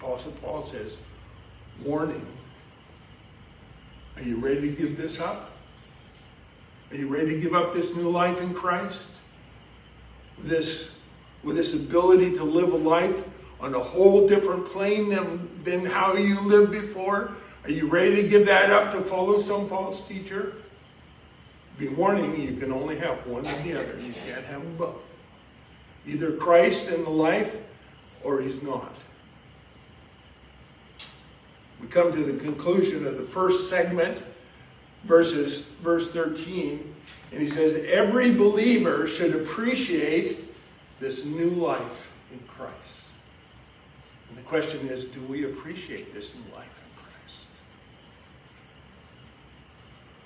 Apostle 0.00 0.32
Paul 0.42 0.66
says, 0.66 0.96
warning. 1.84 2.26
Are 4.16 4.22
you 4.22 4.36
ready 4.36 4.62
to 4.62 4.68
give 4.68 4.96
this 4.96 5.20
up? 5.20 5.52
Are 6.90 6.96
you 6.96 7.08
ready 7.08 7.34
to 7.34 7.40
give 7.40 7.54
up 7.54 7.74
this 7.74 7.94
new 7.94 8.08
life 8.08 8.40
in 8.40 8.54
Christ? 8.54 9.10
This, 10.38 10.90
with 11.42 11.56
this 11.56 11.74
ability 11.74 12.32
to 12.34 12.44
live 12.44 12.72
a 12.72 12.76
life 12.76 13.24
on 13.60 13.74
a 13.74 13.78
whole 13.78 14.26
different 14.26 14.64
plane 14.66 15.10
than, 15.10 15.50
than 15.64 15.84
how 15.84 16.14
you 16.14 16.40
lived 16.40 16.72
before? 16.72 17.32
Are 17.64 17.70
you 17.70 17.88
ready 17.88 18.22
to 18.22 18.28
give 18.28 18.46
that 18.46 18.70
up 18.70 18.90
to 18.92 19.02
follow 19.02 19.38
some 19.38 19.68
false 19.68 20.06
teacher? 20.06 20.54
Be 21.78 21.88
warning 21.88 22.40
you 22.40 22.56
can 22.56 22.72
only 22.72 22.96
have 22.96 23.26
one 23.26 23.46
or 23.46 23.62
the 23.62 23.78
other. 23.78 23.98
You 23.98 24.14
can't 24.14 24.46
have 24.46 24.62
them 24.62 24.76
both. 24.78 25.05
Either 26.06 26.32
Christ 26.36 26.88
in 26.88 27.04
the 27.04 27.10
life 27.10 27.56
or 28.22 28.40
he's 28.40 28.62
not. 28.62 28.94
We 31.80 31.88
come 31.88 32.12
to 32.12 32.24
the 32.24 32.42
conclusion 32.42 33.06
of 33.06 33.18
the 33.18 33.24
first 33.24 33.68
segment 33.68 34.22
verses 35.06 35.62
verse 35.62 36.12
13, 36.12 36.94
and 37.32 37.40
he 37.40 37.48
says, 37.48 37.84
Every 37.90 38.32
believer 38.32 39.06
should 39.06 39.34
appreciate 39.34 40.52
this 41.00 41.24
new 41.24 41.50
life 41.50 42.10
in 42.32 42.40
Christ. 42.48 42.72
And 44.28 44.38
the 44.38 44.42
question 44.42 44.88
is, 44.88 45.04
do 45.04 45.20
we 45.22 45.44
appreciate 45.44 46.12
this 46.12 46.34
new 46.34 46.54
life 46.54 46.64
in 46.64 47.02
Christ? 47.02 47.46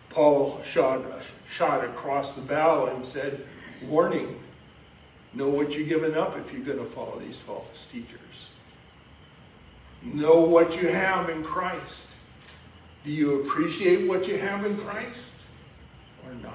Paul 0.08 0.62
shot, 0.62 1.02
shot 1.48 1.84
across 1.84 2.32
the 2.32 2.42
bow 2.42 2.86
and 2.86 3.04
said, 3.04 3.46
Warning, 3.82 4.40
know 5.32 5.48
what 5.48 5.72
you're 5.72 5.86
giving 5.86 6.16
up 6.16 6.36
if 6.36 6.52
you're 6.52 6.64
going 6.64 6.78
to 6.78 6.84
follow 6.84 7.18
these 7.18 7.38
false 7.38 7.86
teachers. 7.90 8.48
Know 10.02 10.40
what 10.40 10.80
you 10.80 10.88
have 10.88 11.28
in 11.28 11.42
Christ. 11.42 12.08
Do 13.04 13.12
you 13.12 13.42
appreciate 13.42 14.08
what 14.08 14.28
you 14.28 14.38
have 14.38 14.64
in 14.64 14.76
Christ 14.78 15.34
or 16.26 16.34
not? 16.34 16.54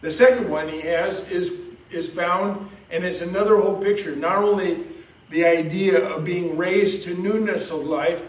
The 0.00 0.10
second 0.10 0.48
one 0.48 0.68
he 0.68 0.80
has 0.80 1.28
is, 1.28 1.58
is 1.90 2.08
found, 2.08 2.70
and 2.90 3.04
it's 3.04 3.20
another 3.20 3.56
whole 3.56 3.80
picture. 3.82 4.16
Not 4.16 4.38
only 4.38 4.84
the 5.30 5.44
idea 5.44 6.08
of 6.08 6.24
being 6.24 6.56
raised 6.56 7.04
to 7.04 7.14
newness 7.14 7.70
of 7.70 7.84
life, 7.84 8.22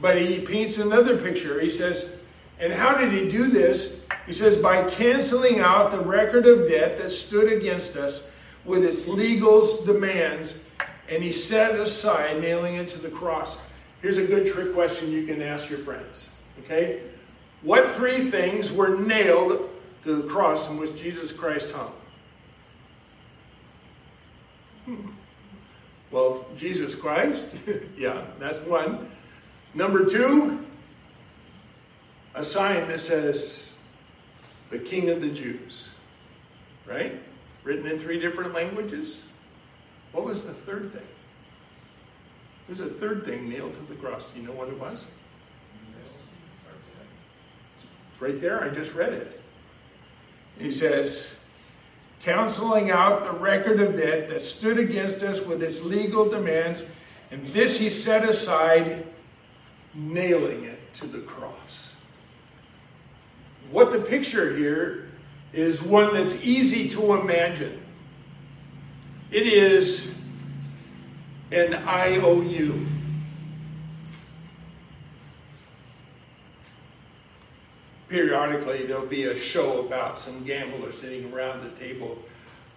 but 0.00 0.20
he 0.20 0.40
paints 0.40 0.78
another 0.78 1.16
picture. 1.16 1.60
He 1.60 1.70
says, 1.70 2.16
and 2.58 2.72
how 2.72 2.96
did 2.96 3.12
he 3.12 3.28
do 3.28 3.48
this? 3.48 4.04
He 4.26 4.32
says, 4.32 4.56
by 4.56 4.88
canceling 4.90 5.60
out 5.60 5.90
the 5.90 6.00
record 6.00 6.46
of 6.46 6.68
debt 6.68 6.98
that 6.98 7.10
stood 7.10 7.52
against 7.52 7.96
us 7.96 8.30
with 8.64 8.84
its 8.84 9.06
legal 9.06 9.62
demands, 9.84 10.56
and 11.08 11.22
he 11.22 11.32
set 11.32 11.74
it 11.74 11.80
aside, 11.80 12.40
nailing 12.40 12.76
it 12.76 12.88
to 12.88 12.98
the 12.98 13.10
cross. 13.10 13.58
Here's 14.00 14.18
a 14.18 14.24
good 14.24 14.46
trick 14.46 14.72
question 14.72 15.10
you 15.10 15.26
can 15.26 15.42
ask 15.42 15.68
your 15.68 15.80
friends. 15.80 16.28
Okay? 16.60 17.02
What 17.62 17.90
three 17.90 18.30
things 18.30 18.72
were 18.72 18.96
nailed 18.98 19.70
to 20.04 20.14
the 20.14 20.28
cross 20.28 20.68
in 20.68 20.76
which 20.76 20.96
Jesus 20.96 21.32
Christ 21.32 21.72
hung? 21.72 21.92
Hmm. 24.84 25.10
Well, 26.10 26.46
Jesus 26.56 26.94
Christ, 26.94 27.48
yeah, 27.96 28.24
that's 28.38 28.60
one. 28.60 29.10
Number 29.74 30.04
two, 30.04 30.63
a 32.34 32.44
sign 32.44 32.88
that 32.88 33.00
says, 33.00 33.76
the 34.70 34.78
King 34.78 35.10
of 35.10 35.20
the 35.20 35.28
Jews, 35.28 35.90
right? 36.86 37.20
Written 37.62 37.86
in 37.86 37.98
three 37.98 38.18
different 38.18 38.52
languages. 38.54 39.20
What 40.12 40.24
was 40.24 40.46
the 40.46 40.52
third 40.52 40.92
thing? 40.92 41.06
There's 42.66 42.80
a 42.80 42.88
third 42.88 43.24
thing 43.24 43.48
nailed 43.48 43.74
to 43.74 43.82
the 43.92 43.94
cross. 43.94 44.26
Do 44.32 44.40
you 44.40 44.46
know 44.46 44.54
what 44.54 44.68
it 44.68 44.78
was? 44.78 45.04
It's 48.12 48.20
right 48.20 48.40
there. 48.40 48.62
I 48.62 48.68
just 48.68 48.94
read 48.94 49.12
it. 49.12 49.40
He 50.58 50.72
says, 50.72 51.34
counseling 52.22 52.90
out 52.90 53.24
the 53.24 53.38
record 53.38 53.80
of 53.80 53.96
debt 53.96 54.28
that 54.28 54.40
stood 54.40 54.78
against 54.78 55.22
us 55.22 55.40
with 55.40 55.62
its 55.62 55.82
legal 55.82 56.28
demands, 56.28 56.84
and 57.30 57.46
this 57.48 57.78
he 57.78 57.90
set 57.90 58.26
aside, 58.28 59.06
nailing 59.94 60.64
it 60.64 60.80
to 60.94 61.06
the 61.06 61.20
cross. 61.20 61.83
What 63.70 63.92
the 63.92 64.00
picture 64.00 64.56
here 64.56 65.08
is 65.52 65.82
one 65.82 66.14
that's 66.14 66.42
easy 66.44 66.88
to 66.90 67.14
imagine. 67.14 67.80
It 69.30 69.46
is 69.46 70.14
an 71.50 71.74
IOU. 71.74 72.86
Periodically, 78.08 78.84
there'll 78.84 79.06
be 79.06 79.24
a 79.24 79.38
show 79.38 79.80
about 79.80 80.18
some 80.18 80.44
gambler 80.44 80.92
sitting 80.92 81.32
around 81.32 81.64
the 81.64 81.70
table 81.70 82.18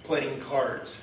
playing 0.04 0.40
cards. 0.40 0.98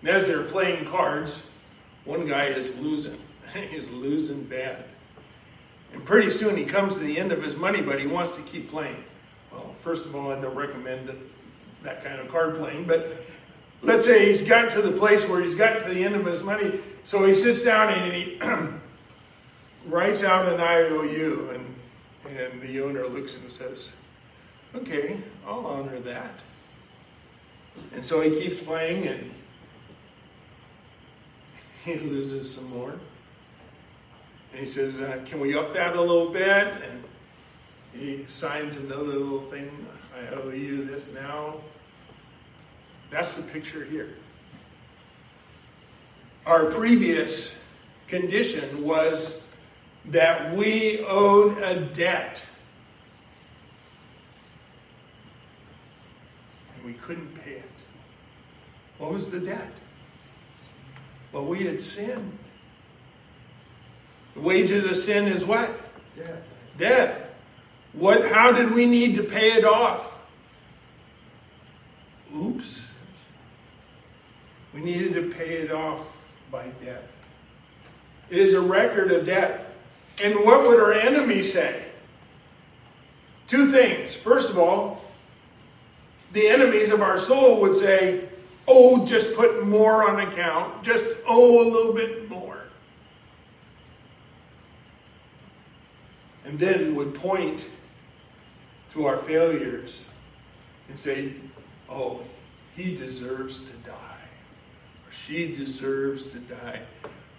And 0.00 0.10
as 0.10 0.26
they're 0.26 0.44
playing 0.44 0.86
cards, 0.86 1.42
one 2.04 2.26
guy 2.26 2.46
is 2.46 2.76
losing. 2.78 3.18
He's 3.70 3.88
losing 3.90 4.44
bad. 4.44 4.84
And 5.92 6.04
pretty 6.04 6.30
soon 6.30 6.56
he 6.56 6.64
comes 6.64 6.94
to 6.94 7.00
the 7.00 7.18
end 7.18 7.32
of 7.32 7.42
his 7.42 7.56
money, 7.56 7.80
but 7.80 8.00
he 8.00 8.06
wants 8.06 8.36
to 8.36 8.42
keep 8.42 8.70
playing. 8.70 9.04
Well, 9.50 9.74
first 9.82 10.06
of 10.06 10.14
all, 10.14 10.30
I 10.30 10.40
don't 10.40 10.54
recommend 10.54 11.10
that, 11.82 12.04
kind 12.04 12.20
of 12.20 12.28
card 12.28 12.56
playing, 12.56 12.84
but 12.84 13.24
let's 13.82 14.04
say 14.04 14.26
he's 14.26 14.42
got 14.42 14.70
to 14.72 14.82
the 14.82 14.92
place 14.92 15.26
where 15.28 15.40
he's 15.40 15.54
got 15.54 15.80
to 15.82 15.88
the 15.88 16.04
end 16.04 16.14
of 16.14 16.26
his 16.26 16.42
money. 16.42 16.80
So 17.04 17.24
he 17.24 17.34
sits 17.34 17.62
down 17.62 17.92
and 17.92 18.12
he 18.12 18.40
writes 19.86 20.22
out 20.22 20.52
an 20.52 20.60
IOU, 20.60 21.50
and, 21.54 22.36
and 22.36 22.60
the 22.60 22.82
owner 22.82 23.06
looks 23.06 23.34
and 23.34 23.50
says, 23.50 23.90
Okay, 24.74 25.22
I'll 25.46 25.66
honor 25.66 25.98
that. 26.00 26.34
And 27.94 28.04
so 28.04 28.20
he 28.20 28.38
keeps 28.38 28.60
playing 28.60 29.06
and 29.06 29.34
he 31.84 31.94
loses 32.00 32.52
some 32.54 32.68
more. 32.70 32.94
And 34.52 34.60
he 34.60 34.66
says, 34.66 35.00
uh, 35.00 35.20
Can 35.24 35.40
we 35.40 35.56
up 35.56 35.74
that 35.74 35.96
a 35.96 36.00
little 36.00 36.30
bit? 36.30 36.72
And 36.88 37.04
he 37.92 38.24
signs 38.24 38.76
another 38.76 39.02
little 39.02 39.42
thing. 39.42 39.86
I 40.14 40.34
owe 40.34 40.50
you 40.50 40.84
this 40.84 41.12
now. 41.12 41.56
That's 43.10 43.36
the 43.36 43.42
picture 43.42 43.84
here. 43.84 44.14
Our 46.46 46.66
previous 46.66 47.58
condition 48.06 48.82
was 48.82 49.40
that 50.06 50.54
we 50.54 51.04
owed 51.06 51.58
a 51.58 51.80
debt. 51.80 52.42
And 56.74 56.84
we 56.84 56.94
couldn't 56.94 57.34
pay 57.42 57.52
it. 57.52 57.64
What 58.98 59.12
was 59.12 59.28
the 59.28 59.40
debt? 59.40 59.72
Well, 61.32 61.44
we 61.44 61.60
had 61.60 61.80
sinned. 61.80 62.38
The 64.38 64.44
wages 64.44 64.88
of 64.88 64.96
sin 64.96 65.26
is 65.26 65.44
what? 65.44 65.68
Death. 66.16 66.42
Death. 66.78 67.20
What 67.92 68.30
how 68.30 68.52
did 68.52 68.72
we 68.72 68.86
need 68.86 69.16
to 69.16 69.24
pay 69.24 69.54
it 69.54 69.64
off? 69.64 70.16
Oops. 72.36 72.86
We 74.72 74.80
needed 74.80 75.14
to 75.14 75.30
pay 75.30 75.54
it 75.54 75.72
off 75.72 76.06
by 76.52 76.68
death. 76.84 77.02
It 78.30 78.38
is 78.38 78.54
a 78.54 78.60
record 78.60 79.10
of 79.10 79.26
debt. 79.26 79.74
And 80.22 80.36
what 80.36 80.62
would 80.68 80.78
our 80.78 80.92
enemies 80.92 81.52
say? 81.52 81.84
Two 83.48 83.72
things. 83.72 84.14
First 84.14 84.50
of 84.50 84.58
all, 84.58 85.02
the 86.32 86.46
enemies 86.46 86.92
of 86.92 87.00
our 87.00 87.18
soul 87.18 87.60
would 87.62 87.74
say, 87.74 88.28
Oh, 88.68 89.04
just 89.04 89.34
put 89.34 89.66
more 89.66 90.08
on 90.08 90.20
account. 90.20 90.84
Just 90.84 91.06
owe 91.26 91.60
a 91.60 91.66
little 91.68 91.92
bit 91.92 92.30
more. 92.30 92.48
And 96.48 96.58
then 96.58 96.94
would 96.94 97.14
point 97.14 97.66
to 98.94 99.04
our 99.04 99.18
failures 99.18 99.98
and 100.88 100.98
say, 100.98 101.34
Oh, 101.90 102.22
he 102.74 102.96
deserves 102.96 103.60
to 103.60 103.72
die. 103.86 104.24
Or 105.06 105.12
she 105.12 105.54
deserves 105.54 106.26
to 106.28 106.38
die 106.38 106.80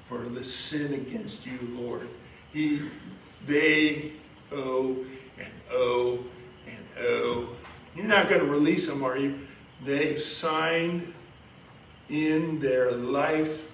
for 0.07 0.19
the 0.19 0.43
sin 0.43 0.93
against 0.93 1.47
you, 1.47 1.57
Lord. 1.71 2.07
He, 2.53 2.81
they 3.47 4.11
owe 4.51 4.97
and 5.39 5.51
owe 5.71 6.23
and 6.67 6.85
owe. 6.99 7.49
You're 7.95 8.05
not 8.05 8.29
going 8.29 8.41
to 8.41 8.47
release 8.47 8.85
them, 8.85 9.03
are 9.03 9.17
you? 9.17 9.39
They've 9.83 10.21
signed 10.21 11.11
in 12.09 12.59
their 12.59 12.91
life 12.91 13.71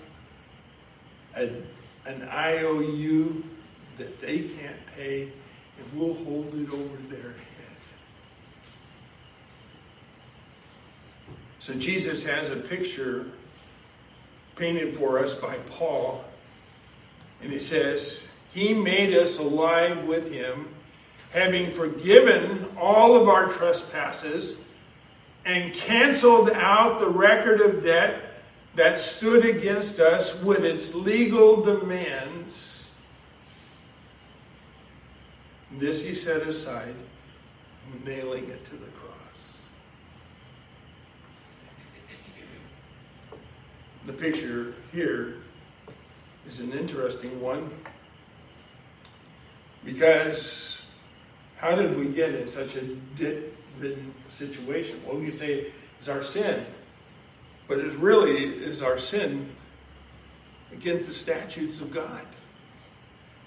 a, 1.35 1.49
an 2.05 2.29
IOU 2.31 3.43
that 3.97 4.21
they 4.21 4.39
can't 4.39 4.84
pay, 4.95 5.31
and 5.77 5.99
we'll 5.99 6.13
hold 6.13 6.53
it 6.55 6.71
over 6.71 6.97
their 7.09 7.31
head. 7.31 7.35
So 11.59 11.73
Jesus 11.73 12.23
has 12.25 12.49
a 12.49 12.55
picture 12.55 13.27
painted 14.55 14.95
for 14.95 15.19
us 15.19 15.33
by 15.33 15.55
Paul, 15.69 16.23
and 17.41 17.51
it 17.51 17.63
says, 17.63 18.27
He 18.53 18.73
made 18.73 19.13
us 19.13 19.39
alive 19.39 20.05
with 20.05 20.31
Him, 20.31 20.69
having 21.31 21.71
forgiven 21.71 22.65
all 22.77 23.19
of 23.19 23.27
our 23.27 23.47
trespasses 23.47 24.57
and 25.45 25.73
canceled 25.73 26.49
out 26.51 26.99
the 26.99 27.09
record 27.09 27.61
of 27.61 27.83
debt 27.83 28.21
that 28.75 28.99
stood 28.99 29.45
against 29.45 29.99
us 29.99 30.41
with 30.43 30.65
its 30.65 30.93
legal 30.93 31.61
demands. 31.61 32.74
This 35.77 36.05
he 36.05 36.15
set 36.15 36.41
aside, 36.43 36.95
nailing 38.05 38.49
it 38.49 38.63
to 38.65 38.77
the 38.77 38.87
cross. 38.87 39.11
The 44.05 44.13
picture 44.13 44.75
here 44.93 45.37
is 46.47 46.61
an 46.61 46.71
interesting 46.71 47.41
one 47.41 47.69
because 49.83 50.81
how 51.57 51.75
did 51.75 51.97
we 51.97 52.05
get 52.05 52.33
in 52.33 52.47
such 52.47 52.75
a 52.75 52.81
debt-ridden 53.15 54.13
situation? 54.29 55.01
Well, 55.05 55.17
we 55.17 55.29
say 55.29 55.67
it's 55.99 56.07
our 56.07 56.23
sin, 56.23 56.65
but 57.67 57.79
it 57.79 57.91
really 57.97 58.45
is 58.45 58.81
our 58.81 58.97
sin 58.97 59.51
against 60.71 61.09
the 61.09 61.15
statutes 61.15 61.81
of 61.81 61.91
God. 61.91 62.25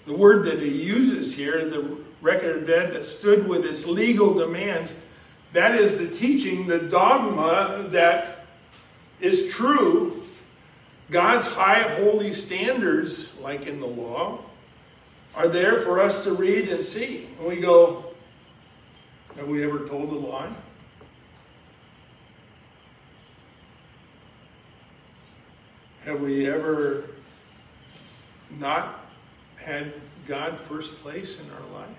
The 0.05 0.13
word 0.13 0.45
that 0.45 0.59
he 0.59 0.69
uses 0.69 1.33
here, 1.33 1.65
the 1.65 1.97
record 2.21 2.57
of 2.57 2.67
that 2.67 3.05
stood 3.05 3.47
with 3.47 3.65
its 3.65 3.85
legal 3.85 4.33
demands, 4.33 4.93
that 5.53 5.75
is 5.75 5.99
the 5.99 6.07
teaching, 6.07 6.67
the 6.67 6.79
dogma 6.79 7.87
that 7.89 8.45
is 9.19 9.49
true. 9.49 10.23
God's 11.09 11.47
high 11.47 11.81
holy 11.81 12.33
standards, 12.33 13.35
like 13.39 13.65
in 13.65 13.79
the 13.79 13.87
law, 13.87 14.39
are 15.35 15.47
there 15.47 15.81
for 15.81 15.99
us 15.99 16.23
to 16.25 16.33
read 16.33 16.69
and 16.69 16.83
see. 16.83 17.27
And 17.39 17.47
we 17.47 17.57
go, 17.57 18.13
have 19.35 19.47
we 19.47 19.63
ever 19.63 19.87
told 19.87 20.11
a 20.11 20.15
lie? 20.15 20.53
Have 26.03 26.21
we 26.21 26.49
ever 26.49 27.05
not 28.57 29.05
had 29.57 29.93
God 30.29 30.59
first 30.59 30.93
place 31.01 31.39
in 31.39 31.49
our 31.49 31.79
life? 31.79 31.89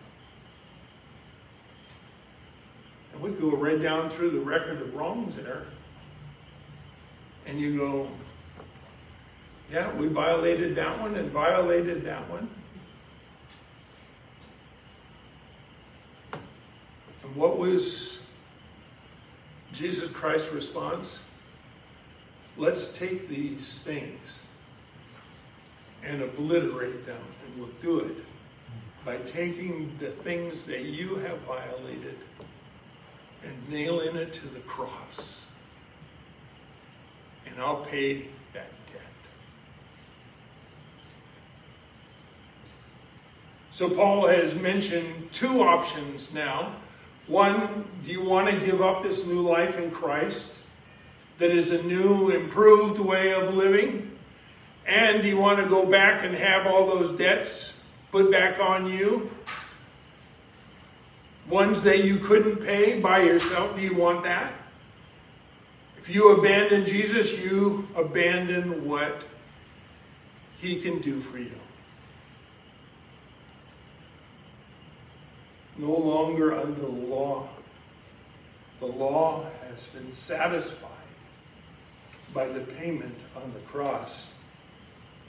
And 3.12 3.20
we 3.20 3.32
go 3.32 3.50
right 3.56 3.82
down 3.82 4.08
through 4.08 4.30
the 4.30 4.38
record 4.38 4.80
of 4.80 4.94
wrongs 4.94 5.34
there. 5.34 5.64
And 7.46 7.60
you 7.60 7.76
go, 7.76 8.08
yeah, 9.72 9.92
we 9.96 10.06
violated 10.06 10.76
that 10.76 11.00
one 11.00 11.16
and 11.16 11.30
violated 11.32 12.04
that 12.04 12.30
one. 12.30 12.48
And 17.24 17.34
what 17.34 17.58
was 17.58 18.20
Jesus 19.72 20.08
Christ's 20.12 20.52
response? 20.52 21.18
Let's 22.56 22.96
take 22.96 23.28
these 23.28 23.80
things 23.80 24.40
and 26.04 26.22
obliterate 26.22 27.04
them. 27.04 27.22
And 27.44 27.58
we'll 27.58 27.74
do 27.80 28.00
it 28.00 28.16
by 29.04 29.16
taking 29.18 29.94
the 29.98 30.08
things 30.08 30.66
that 30.66 30.82
you 30.82 31.16
have 31.16 31.38
violated 31.40 32.18
and 33.44 33.68
nailing 33.68 34.16
it 34.16 34.32
to 34.34 34.48
the 34.48 34.60
cross. 34.60 35.40
And 37.46 37.58
I'll 37.58 37.84
pay 37.84 38.28
that 38.52 38.70
debt. 38.92 39.02
So 43.72 43.88
Paul 43.88 44.26
has 44.26 44.54
mentioned 44.54 45.32
two 45.32 45.62
options 45.62 46.34
now. 46.34 46.76
One, 47.26 47.84
do 48.04 48.12
you 48.12 48.22
want 48.22 48.50
to 48.50 48.56
give 48.56 48.82
up 48.82 49.02
this 49.02 49.24
new 49.24 49.40
life 49.40 49.78
in 49.78 49.90
Christ? 49.90 50.60
that 51.40 51.50
is 51.50 51.72
a 51.72 51.82
new, 51.84 52.30
improved 52.30 53.00
way 53.00 53.32
of 53.32 53.54
living? 53.54 54.09
And 54.86 55.22
do 55.22 55.28
you 55.28 55.36
want 55.36 55.58
to 55.58 55.66
go 55.66 55.86
back 55.86 56.24
and 56.24 56.34
have 56.34 56.66
all 56.66 56.86
those 56.86 57.16
debts 57.16 57.74
put 58.10 58.30
back 58.30 58.58
on 58.60 58.86
you? 58.90 59.30
Ones 61.48 61.82
that 61.82 62.04
you 62.04 62.16
couldn't 62.16 62.56
pay 62.56 63.00
by 63.00 63.22
yourself, 63.22 63.76
do 63.76 63.82
you 63.82 63.94
want 63.94 64.22
that? 64.24 64.52
If 65.98 66.08
you 66.08 66.30
abandon 66.38 66.86
Jesus, 66.86 67.44
you 67.44 67.86
abandon 67.94 68.86
what 68.88 69.24
he 70.58 70.80
can 70.80 71.00
do 71.00 71.20
for 71.20 71.38
you. 71.38 71.50
No 75.76 75.92
longer 75.92 76.54
under 76.54 76.80
the 76.80 76.86
law. 76.86 77.48
The 78.80 78.86
law 78.86 79.46
has 79.68 79.88
been 79.88 80.12
satisfied 80.12 80.88
by 82.32 82.46
the 82.48 82.60
payment 82.60 83.18
on 83.36 83.52
the 83.52 83.60
cross. 83.60 84.30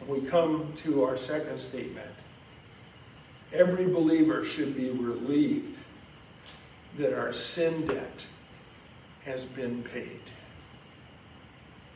We 0.07 0.21
come 0.21 0.71
to 0.77 1.03
our 1.03 1.17
second 1.17 1.59
statement. 1.59 2.09
Every 3.53 3.85
believer 3.85 4.43
should 4.45 4.75
be 4.75 4.89
relieved 4.89 5.77
that 6.97 7.17
our 7.17 7.33
sin 7.33 7.85
debt 7.85 8.25
has 9.23 9.43
been 9.43 9.83
paid. 9.83 10.21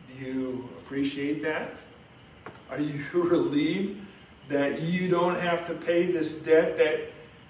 Do 0.08 0.26
you 0.26 0.70
appreciate 0.80 1.42
that? 1.44 1.72
Are 2.70 2.80
you 2.80 3.04
relieved 3.14 4.02
that 4.48 4.82
you 4.82 5.10
don't 5.10 5.40
have 5.40 5.66
to 5.68 5.74
pay 5.74 6.12
this 6.12 6.34
debt 6.34 6.78
that 6.78 7.00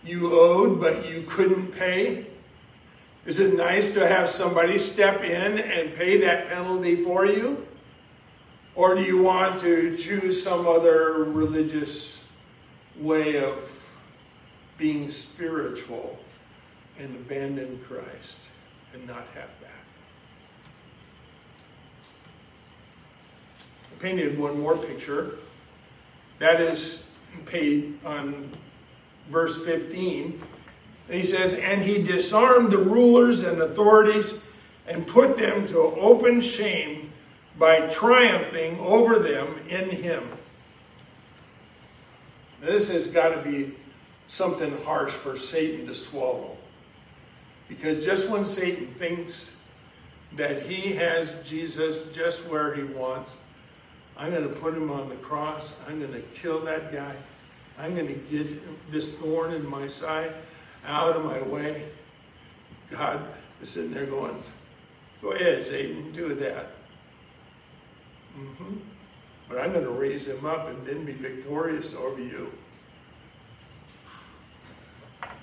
you 0.04 0.32
owed 0.32 0.80
but 0.80 1.10
you 1.10 1.24
couldn't 1.28 1.72
pay? 1.74 2.28
Is 3.26 3.40
it 3.40 3.56
nice 3.56 3.94
to 3.96 4.08
have 4.08 4.30
somebody 4.30 4.78
step 4.78 5.24
in 5.24 5.58
and 5.60 5.96
pay 5.96 6.18
that 6.22 6.48
penalty 6.48 7.04
for 7.04 7.26
you? 7.26 7.65
Or 8.76 8.94
do 8.94 9.02
you 9.02 9.22
want 9.22 9.60
to 9.62 9.96
choose 9.96 10.42
some 10.44 10.68
other 10.68 11.24
religious 11.24 12.24
way 12.98 13.42
of 13.42 13.70
being 14.78 15.10
spiritual 15.10 16.20
and 17.00 17.16
abandon 17.16 17.80
Christ 17.88 18.42
and 18.94 19.08
not 19.08 19.26
have 19.34 19.50
that? 19.62 19.72
I 23.94 24.02
painted 24.02 24.38
one 24.38 24.60
more 24.60 24.78
picture. 24.78 25.36
That 26.40 26.60
is 26.60 27.08
paid 27.46 27.98
on 28.06 28.52
verse 29.30 29.64
15 29.66 30.42
and 31.08 31.18
he 31.18 31.24
says, 31.24 31.54
And 31.54 31.82
he 31.82 32.02
disarmed 32.02 32.72
the 32.72 32.78
rulers 32.78 33.44
and 33.44 33.62
authorities 33.62 34.44
and 34.88 35.08
put 35.08 35.38
them 35.38 35.68
to 35.68 35.78
open 35.80 36.42
shame 36.42 37.12
by 37.58 37.88
triumphing 37.88 38.80
over 38.80 39.20
them 39.20 39.56
in 39.70 39.90
him. 39.90 40.24
This 42.62 42.90
has 42.90 43.08
got 43.08 43.30
to 43.30 43.50
be 43.50 43.76
something 44.28 44.76
harsh 44.84 45.14
for 45.14 45.38
Satan 45.38 45.86
to 45.88 45.94
swallow. 45.94 46.58
Because 47.68 48.04
just 48.04 48.30
when 48.30 48.46
Satan 48.46 48.88
thinks 48.96 49.56
that 50.36 50.64
he 50.64 50.94
has 50.94 51.36
Jesus 51.44 52.04
just 52.14 52.46
where 52.48 52.74
he 52.74 52.84
wants, 52.84 53.36
I'm 54.18 54.32
going 54.32 54.48
to 54.48 54.56
put 54.60 54.74
him 54.74 54.92
on 54.92 55.10
the 55.10 55.16
cross. 55.16 55.76
I'm 55.88 56.00
going 56.00 56.14
to 56.14 56.22
kill 56.34 56.62
that 56.62 56.92
guy. 56.92 57.16
I'm 57.78 57.96
going 57.96 58.08
to 58.08 58.14
get 58.14 58.92
this 58.92 59.14
thorn 59.14 59.52
in 59.52 59.68
my 59.70 59.88
side 59.88 60.34
out 60.86 61.16
of 61.16 61.26
my 61.26 61.42
way. 61.42 61.86
God 62.90 63.26
is 63.62 63.70
sitting 63.70 63.94
there 63.94 64.06
going, 64.06 64.42
Go 65.22 65.32
ahead, 65.32 65.66
Satan, 65.66 66.12
do 66.12 66.36
that. 66.36 66.68
Mm-hmm. 68.38 68.76
But 69.48 69.60
I'm 69.60 69.72
going 69.72 69.86
to 69.86 69.92
raise 69.92 70.28
him 70.28 70.46
up 70.46 70.68
and 70.68 70.86
then 70.86 71.06
be 71.06 71.14
victorious 71.14 71.94
over 71.94 72.22
you. 72.22 72.52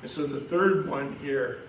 And 0.02 0.10
so 0.10 0.26
the 0.26 0.40
third 0.40 0.88
one 0.88 1.16
here 1.22 1.62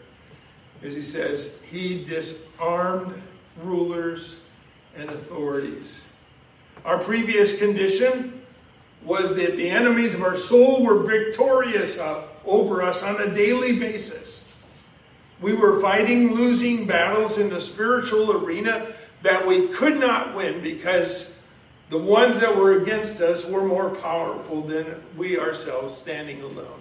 is 0.82 0.96
he 0.96 1.04
says, 1.04 1.60
He 1.70 2.04
disarmed 2.04 3.22
rulers 3.62 4.38
and 4.96 5.10
authorities. 5.10 6.02
Our 6.86 6.98
previous 6.98 7.58
condition 7.58 8.42
was 9.04 9.36
that 9.36 9.58
the 9.58 9.70
enemies 9.70 10.14
of 10.16 10.24
our 10.24 10.36
soul 10.36 10.84
were 10.84 11.04
victorious 11.04 12.00
over 12.46 12.82
us 12.82 13.04
on 13.04 13.22
a 13.22 13.34
daily 13.34 13.78
basis. 13.78 14.44
We 15.42 15.54
were 15.54 15.82
fighting 15.82 16.34
losing 16.34 16.86
battles 16.86 17.38
in 17.38 17.50
the 17.50 17.60
spiritual 17.60 18.44
arena 18.44 18.94
that 19.24 19.48
we 19.48 19.68
could 19.70 20.00
not 20.00 20.36
win 20.36 20.62
because 20.62 21.36
the 21.90 21.98
ones 21.98 22.40
that 22.40 22.56
were 22.56 22.82
against 22.82 23.22
us 23.22 23.46
were 23.46 23.64
more 23.64 23.90
powerful 23.90 24.62
than 24.62 25.02
we 25.18 25.40
ourselves 25.40 25.96
standing 25.96 26.42
alone. 26.42 26.80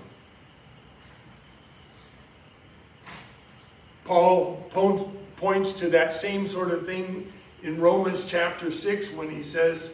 Paul 4.05 5.13
points 5.37 5.73
to 5.75 5.89
that 5.91 6.13
same 6.13 6.47
sort 6.47 6.71
of 6.71 6.85
thing 6.87 7.33
in 7.63 7.81
Romans 7.81 8.25
chapter 8.25 8.71
6 8.71 9.13
when 9.13 9.31
he 9.31 9.43
says 9.43 9.91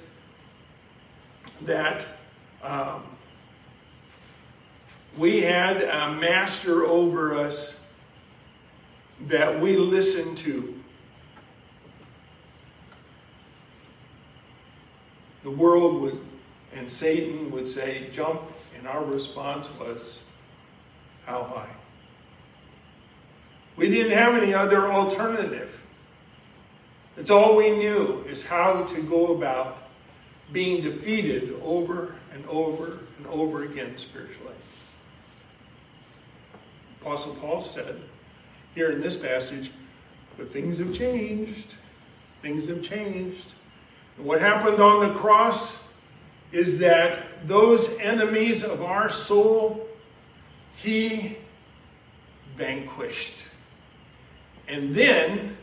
that 1.62 2.04
um, 2.62 3.04
we 5.16 5.40
had 5.42 5.82
a 5.82 6.12
master 6.12 6.84
over 6.84 7.34
us 7.34 7.78
that 9.26 9.60
we 9.60 9.76
listened 9.76 10.36
to. 10.38 10.77
The 15.42 15.50
world 15.50 16.00
would, 16.02 16.20
and 16.74 16.90
Satan 16.90 17.50
would 17.50 17.68
say, 17.68 18.08
jump, 18.12 18.42
and 18.76 18.86
our 18.86 19.04
response 19.04 19.68
was, 19.78 20.18
how 21.24 21.44
high? 21.44 21.74
We 23.76 23.88
didn't 23.88 24.12
have 24.12 24.34
any 24.34 24.52
other 24.52 24.90
alternative. 24.90 25.80
It's 27.16 27.30
all 27.30 27.56
we 27.56 27.70
knew 27.70 28.24
is 28.28 28.44
how 28.44 28.82
to 28.82 29.02
go 29.02 29.34
about 29.34 29.88
being 30.52 30.82
defeated 30.82 31.54
over 31.62 32.14
and 32.32 32.44
over 32.46 33.00
and 33.16 33.26
over 33.28 33.64
again 33.64 33.96
spiritually. 33.98 34.54
Apostle 37.00 37.34
Paul 37.34 37.60
said 37.60 38.00
here 38.74 38.90
in 38.90 39.00
this 39.00 39.16
passage, 39.16 39.70
but 40.36 40.52
things 40.52 40.78
have 40.78 40.92
changed. 40.94 41.74
Things 42.42 42.68
have 42.68 42.82
changed. 42.82 43.52
And 44.18 44.26
what 44.26 44.40
happened 44.40 44.80
on 44.80 45.08
the 45.08 45.14
cross 45.14 45.78
is 46.50 46.78
that 46.78 47.46
those 47.46 47.98
enemies 48.00 48.64
of 48.64 48.82
our 48.82 49.08
soul, 49.10 49.86
he 50.76 51.38
vanquished. 52.56 53.44
And 54.66 54.94
then, 54.94 55.56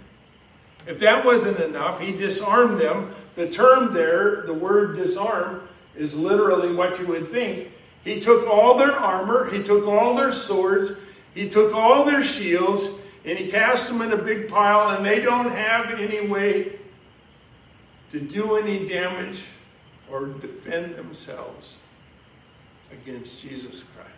if 0.87 0.99
that 0.99 1.25
wasn't 1.25 1.59
enough, 1.59 1.99
he 1.99 2.11
disarmed 2.11 2.79
them. 2.79 3.13
The 3.35 3.49
term 3.49 3.93
there, 3.93 4.43
the 4.43 4.53
word 4.53 4.95
disarm, 4.95 5.67
is 5.95 6.15
literally 6.15 6.73
what 6.73 6.99
you 6.99 7.07
would 7.07 7.31
think. 7.31 7.71
He 8.03 8.19
took 8.19 8.47
all 8.47 8.77
their 8.77 8.93
armor, 8.93 9.49
he 9.49 9.61
took 9.63 9.87
all 9.87 10.15
their 10.15 10.31
swords, 10.31 10.91
he 11.33 11.49
took 11.49 11.73
all 11.73 12.05
their 12.05 12.23
shields, 12.23 12.89
and 13.25 13.37
he 13.37 13.49
cast 13.49 13.89
them 13.89 14.01
in 14.01 14.13
a 14.13 14.17
big 14.17 14.47
pile, 14.47 14.95
and 14.95 15.05
they 15.05 15.19
don't 15.21 15.49
have 15.49 15.99
any 15.99 16.27
way 16.27 16.79
to 18.15 18.21
do 18.21 18.55
any 18.55 18.87
damage 18.87 19.43
or 20.09 20.27
defend 20.27 20.95
themselves 20.95 21.79
against 22.89 23.41
Jesus 23.41 23.83
Christ. 23.93 24.09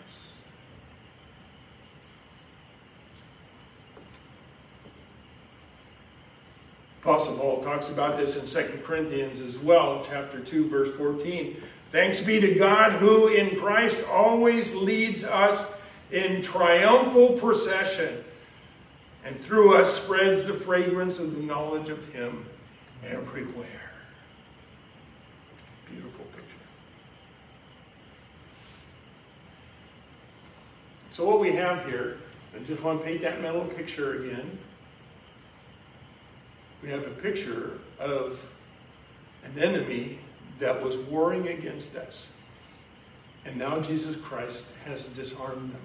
Apostle 7.02 7.38
Paul 7.38 7.64
talks 7.64 7.90
about 7.90 8.18
this 8.18 8.36
in 8.36 8.46
2 8.46 8.82
Corinthians 8.84 9.42
as 9.42 9.58
well, 9.58 10.06
chapter 10.08 10.42
2, 10.42 10.70
verse 10.70 10.94
14. 10.96 11.60
Thanks 11.92 12.20
be 12.20 12.40
to 12.40 12.54
God 12.54 12.92
who 12.92 13.30
in 13.30 13.60
Christ 13.60 14.06
always 14.12 14.76
leads 14.76 15.24
us 15.24 15.66
in 16.12 16.44
triumphal 16.44 17.30
procession 17.30 18.24
and 19.26 19.40
through 19.40 19.76
us 19.76 19.92
spreads 19.92 20.44
the 20.44 20.54
fragrance 20.54 21.18
of 21.18 21.36
the 21.36 21.42
knowledge 21.42 21.90
of 21.90 22.14
Him 22.14 22.46
everywhere. 23.04 23.66
Beautiful 25.90 26.26
picture. 26.26 26.44
So, 31.12 31.26
what 31.26 31.40
we 31.40 31.52
have 31.54 31.86
here, 31.86 32.18
I 32.56 32.60
just 32.64 32.82
want 32.84 33.00
to 33.00 33.06
paint 33.06 33.22
that 33.22 33.42
mental 33.42 33.66
picture 33.66 34.24
again. 34.24 34.58
We 36.84 36.90
have 36.90 37.04
a 37.04 37.12
picture 37.12 37.80
of 38.00 38.40
an 39.44 39.62
enemy 39.62 40.20
that 40.60 40.82
was 40.82 40.98
warring 40.98 41.48
against 41.48 41.96
us. 41.96 42.28
And 43.46 43.58
now 43.58 43.80
Jesus 43.80 44.18
Christ 44.18 44.66
has 44.86 45.04
disarmed 45.04 45.74
them. 45.74 45.82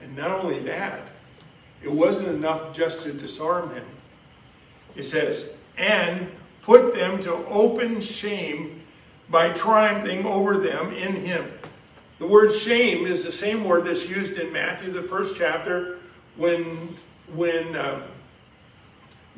And 0.00 0.16
not 0.16 0.30
only 0.30 0.60
that, 0.60 1.08
it 1.82 1.90
wasn't 1.90 2.30
enough 2.30 2.74
just 2.74 3.02
to 3.02 3.12
disarm 3.12 3.74
him. 3.74 3.86
It 4.96 5.04
says, 5.04 5.56
and 5.76 6.30
put 6.62 6.94
them 6.94 7.20
to 7.22 7.34
open 7.46 8.00
shame 8.00 8.82
by 9.28 9.50
triumphing 9.50 10.24
over 10.24 10.56
them 10.56 10.92
in 10.94 11.14
him. 11.14 11.50
The 12.24 12.30
word 12.30 12.54
shame 12.54 13.04
is 13.04 13.22
the 13.22 13.30
same 13.30 13.64
word 13.64 13.84
that's 13.84 14.08
used 14.08 14.38
in 14.38 14.50
Matthew, 14.50 14.90
the 14.90 15.02
first 15.02 15.36
chapter, 15.36 15.98
when, 16.38 16.96
when 17.34 17.76
um, 17.76 18.02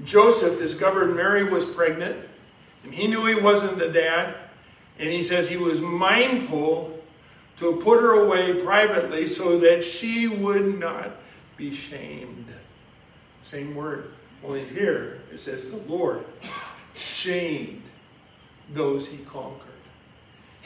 Joseph 0.05 0.61
discovered 0.61 1.17
Mary 1.17 1.43
was 1.43 1.67
pregnant, 1.67 2.17
and 2.85 2.95
he 2.95 3.09
knew 3.09 3.27
he 3.27 3.35
wasn't 3.35 3.81
the 3.81 3.89
dad, 3.89 4.37
and 5.01 5.11
he 5.11 5.25
says 5.25 5.49
he 5.49 5.57
was 5.57 5.81
mindful 5.81 7.03
to 7.57 7.75
put 7.79 8.01
her 8.01 8.25
away 8.25 8.63
privately 8.63 9.27
so 9.27 9.59
that 9.59 9.83
she 9.83 10.29
would 10.29 10.79
not 10.79 11.11
be 11.57 11.75
shamed. 11.75 12.47
Same 13.43 13.75
word. 13.75 14.13
Only 14.45 14.63
here 14.63 15.23
it 15.33 15.41
says 15.41 15.73
the 15.73 15.79
Lord 15.93 16.25
shamed 16.95 17.83
those 18.75 19.09
he 19.09 19.19
conquered. 19.25 19.66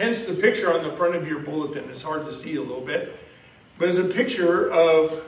Hence 0.00 0.24
the 0.24 0.32
picture 0.32 0.72
on 0.72 0.82
the 0.82 0.92
front 0.92 1.14
of 1.14 1.28
your 1.28 1.40
bulletin. 1.40 1.84
It's 1.90 2.00
hard 2.00 2.24
to 2.24 2.32
see 2.32 2.56
a 2.56 2.62
little 2.62 2.80
bit, 2.80 3.14
but 3.76 3.86
it's 3.86 3.98
a 3.98 4.04
picture 4.04 4.72
of 4.72 5.22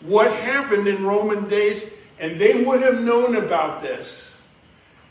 what 0.00 0.32
happened 0.32 0.88
in 0.88 1.04
Roman 1.04 1.46
days, 1.46 1.92
and 2.18 2.40
they 2.40 2.64
would 2.64 2.80
have 2.80 3.02
known 3.02 3.36
about 3.36 3.82
this 3.82 4.32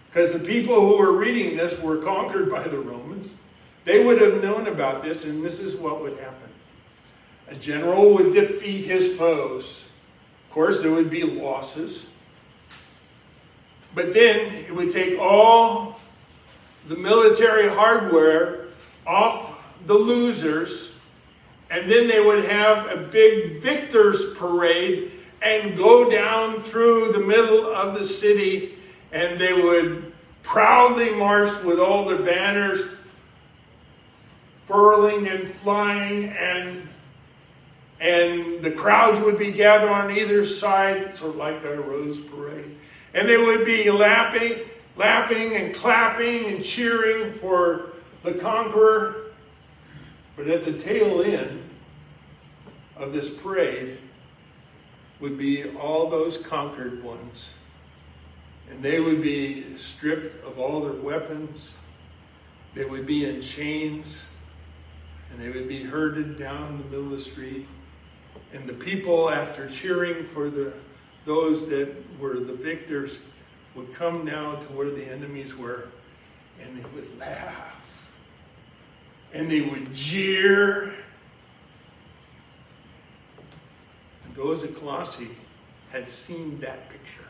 because 0.10 0.34
the 0.34 0.40
people 0.40 0.74
who 0.74 0.98
were 0.98 1.12
reading 1.12 1.56
this 1.56 1.80
were 1.80 1.98
conquered 1.98 2.50
by 2.50 2.68
the 2.68 2.80
Romans. 2.80 3.36
They 3.86 4.04
would 4.04 4.20
have 4.20 4.42
known 4.42 4.66
about 4.66 5.04
this, 5.04 5.26
and 5.26 5.46
this 5.46 5.60
is 5.60 5.76
what 5.76 6.02
would 6.02 6.18
happen. 6.18 6.50
A 7.50 7.56
general 7.56 8.16
would 8.16 8.34
defeat 8.34 8.86
his 8.86 9.16
foes. 9.16 9.86
Of 10.48 10.56
course, 10.56 10.82
there 10.82 10.92
would 10.92 11.12
be 11.12 11.22
losses. 11.22 12.08
But 13.94 14.16
then 14.16 14.52
it 14.56 14.76
would 14.76 14.90
take 14.90 15.20
all 15.20 16.00
the 16.88 16.96
military 16.96 17.70
hardware 17.70 18.67
off 19.08 19.58
the 19.86 19.94
losers, 19.94 20.94
and 21.72 21.90
then 21.90 22.08
they 22.08 22.24
would 22.24 22.44
have 22.46 22.92
a 22.92 22.98
big 22.98 23.62
victor's 23.62 24.34
parade 24.36 25.12
and 25.42 25.78
go 25.78 26.10
down 26.10 26.60
through 26.60 27.12
the 27.12 27.20
middle 27.20 27.74
of 27.74 27.98
the 27.98 28.06
city, 28.06 28.78
and 29.12 29.40
they 29.40 29.54
would 29.54 30.14
proudly 30.44 31.12
march 31.16 31.64
with 31.64 31.80
all 31.80 32.06
their 32.06 32.20
banners 32.20 32.82
furling 34.68 35.28
and 35.28 35.48
flying, 35.56 36.30
and 36.30 36.88
and 38.00 38.62
the 38.62 38.70
crowds 38.70 39.20
would 39.22 39.40
be 39.40 39.52
gathered 39.52 39.90
on 39.90 40.12
either 40.12 40.46
side, 40.46 41.16
sort 41.16 41.32
of 41.32 41.38
like 41.38 41.64
a 41.64 41.82
rose 41.82 42.20
parade. 42.20 42.78
And 43.16 43.28
they 43.28 43.38
would 43.38 43.66
be 43.66 43.90
laughing, 43.90 44.60
laughing 44.96 45.56
and 45.56 45.74
clapping 45.74 46.46
and 46.46 46.64
cheering 46.64 47.34
for 47.40 47.87
the 48.28 48.40
conqueror. 48.40 49.32
But 50.36 50.48
at 50.48 50.66
the 50.66 50.74
tail 50.74 51.22
end 51.22 51.64
of 52.96 53.14
this 53.14 53.30
parade 53.30 53.98
would 55.20 55.38
be 55.38 55.70
all 55.72 56.10
those 56.10 56.38
conquered 56.38 57.04
ones. 57.04 57.50
And 58.70 58.84
they 58.84 59.00
would 59.00 59.22
be 59.22 59.78
stripped 59.78 60.44
of 60.46 60.60
all 60.60 60.82
their 60.82 61.02
weapons. 61.02 61.74
They 62.76 62.86
would 62.86 63.08
be 63.08 63.26
in 63.26 63.42
chains. 63.42 64.28
And 65.32 65.42
they 65.42 65.50
would 65.50 65.68
be 65.68 65.82
herded 65.84 66.38
down 66.38 66.78
the 66.78 66.84
middle 66.86 67.06
of 67.06 67.12
the 67.12 67.20
street. 67.20 67.66
And 68.54 68.68
the 68.68 68.74
people, 68.74 69.30
after 69.30 69.68
cheering 69.68 70.26
for 70.26 70.50
the 70.50 70.74
those 71.26 71.68
that 71.68 71.94
were 72.22 72.40
the 72.40 72.54
victors 72.54 73.20
would 73.76 73.94
come 73.94 74.24
now 74.24 74.56
to 74.56 74.66
where 74.68 74.90
the 74.90 75.06
enemies 75.12 75.58
were 75.58 75.90
and 76.62 76.78
they 76.78 76.90
would 76.96 77.20
laugh 77.20 77.77
and 79.34 79.50
they 79.50 79.62
would 79.62 79.94
jeer. 79.94 80.94
And 84.26 84.36
those 84.36 84.64
at 84.64 84.76
Colossae 84.76 85.30
had 85.92 86.10
seen 86.10 86.60
that 86.60 86.90
picture. 86.90 87.28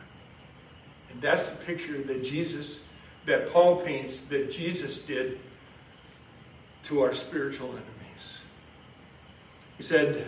And 1.10 1.20
that's 1.20 1.50
the 1.50 1.64
picture 1.64 2.00
that 2.02 2.22
Jesus, 2.22 2.80
that 3.26 3.50
Paul 3.52 3.76
paints, 3.76 4.22
that 4.22 4.50
Jesus 4.50 4.98
did 4.98 5.38
to 6.84 7.00
our 7.00 7.14
spiritual 7.14 7.68
enemies. 7.68 8.38
He 9.76 9.82
said, 9.82 10.26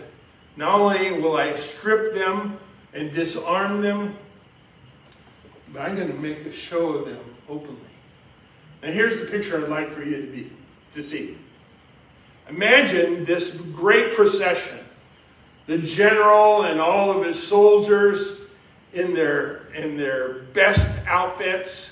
Not 0.55 0.79
only 0.79 1.11
will 1.13 1.37
I 1.37 1.55
strip 1.55 2.13
them 2.13 2.57
and 2.93 3.11
disarm 3.11 3.81
them, 3.81 4.17
but 5.73 5.83
I'm 5.83 5.95
going 5.95 6.09
to 6.09 6.13
make 6.13 6.45
a 6.45 6.51
show 6.51 6.89
of 6.89 7.07
them 7.07 7.23
openly. 7.47 7.77
Now 8.83 8.91
here's 8.91 9.19
the 9.19 9.25
picture 9.25 9.61
I'd 9.61 9.69
like 9.69 9.89
for 9.89 10.03
you 10.03 10.17
to 10.17 10.27
be 10.27 10.51
to 10.93 11.01
see. 11.01 11.37
Imagine 12.51 13.23
this 13.23 13.55
great 13.55 14.13
procession. 14.13 14.77
The 15.67 15.77
general 15.77 16.63
and 16.63 16.81
all 16.81 17.09
of 17.11 17.25
his 17.25 17.41
soldiers 17.41 18.39
in 18.93 19.13
their 19.13 19.67
in 19.73 19.95
their 19.95 20.39
best 20.53 20.99
outfits 21.07 21.91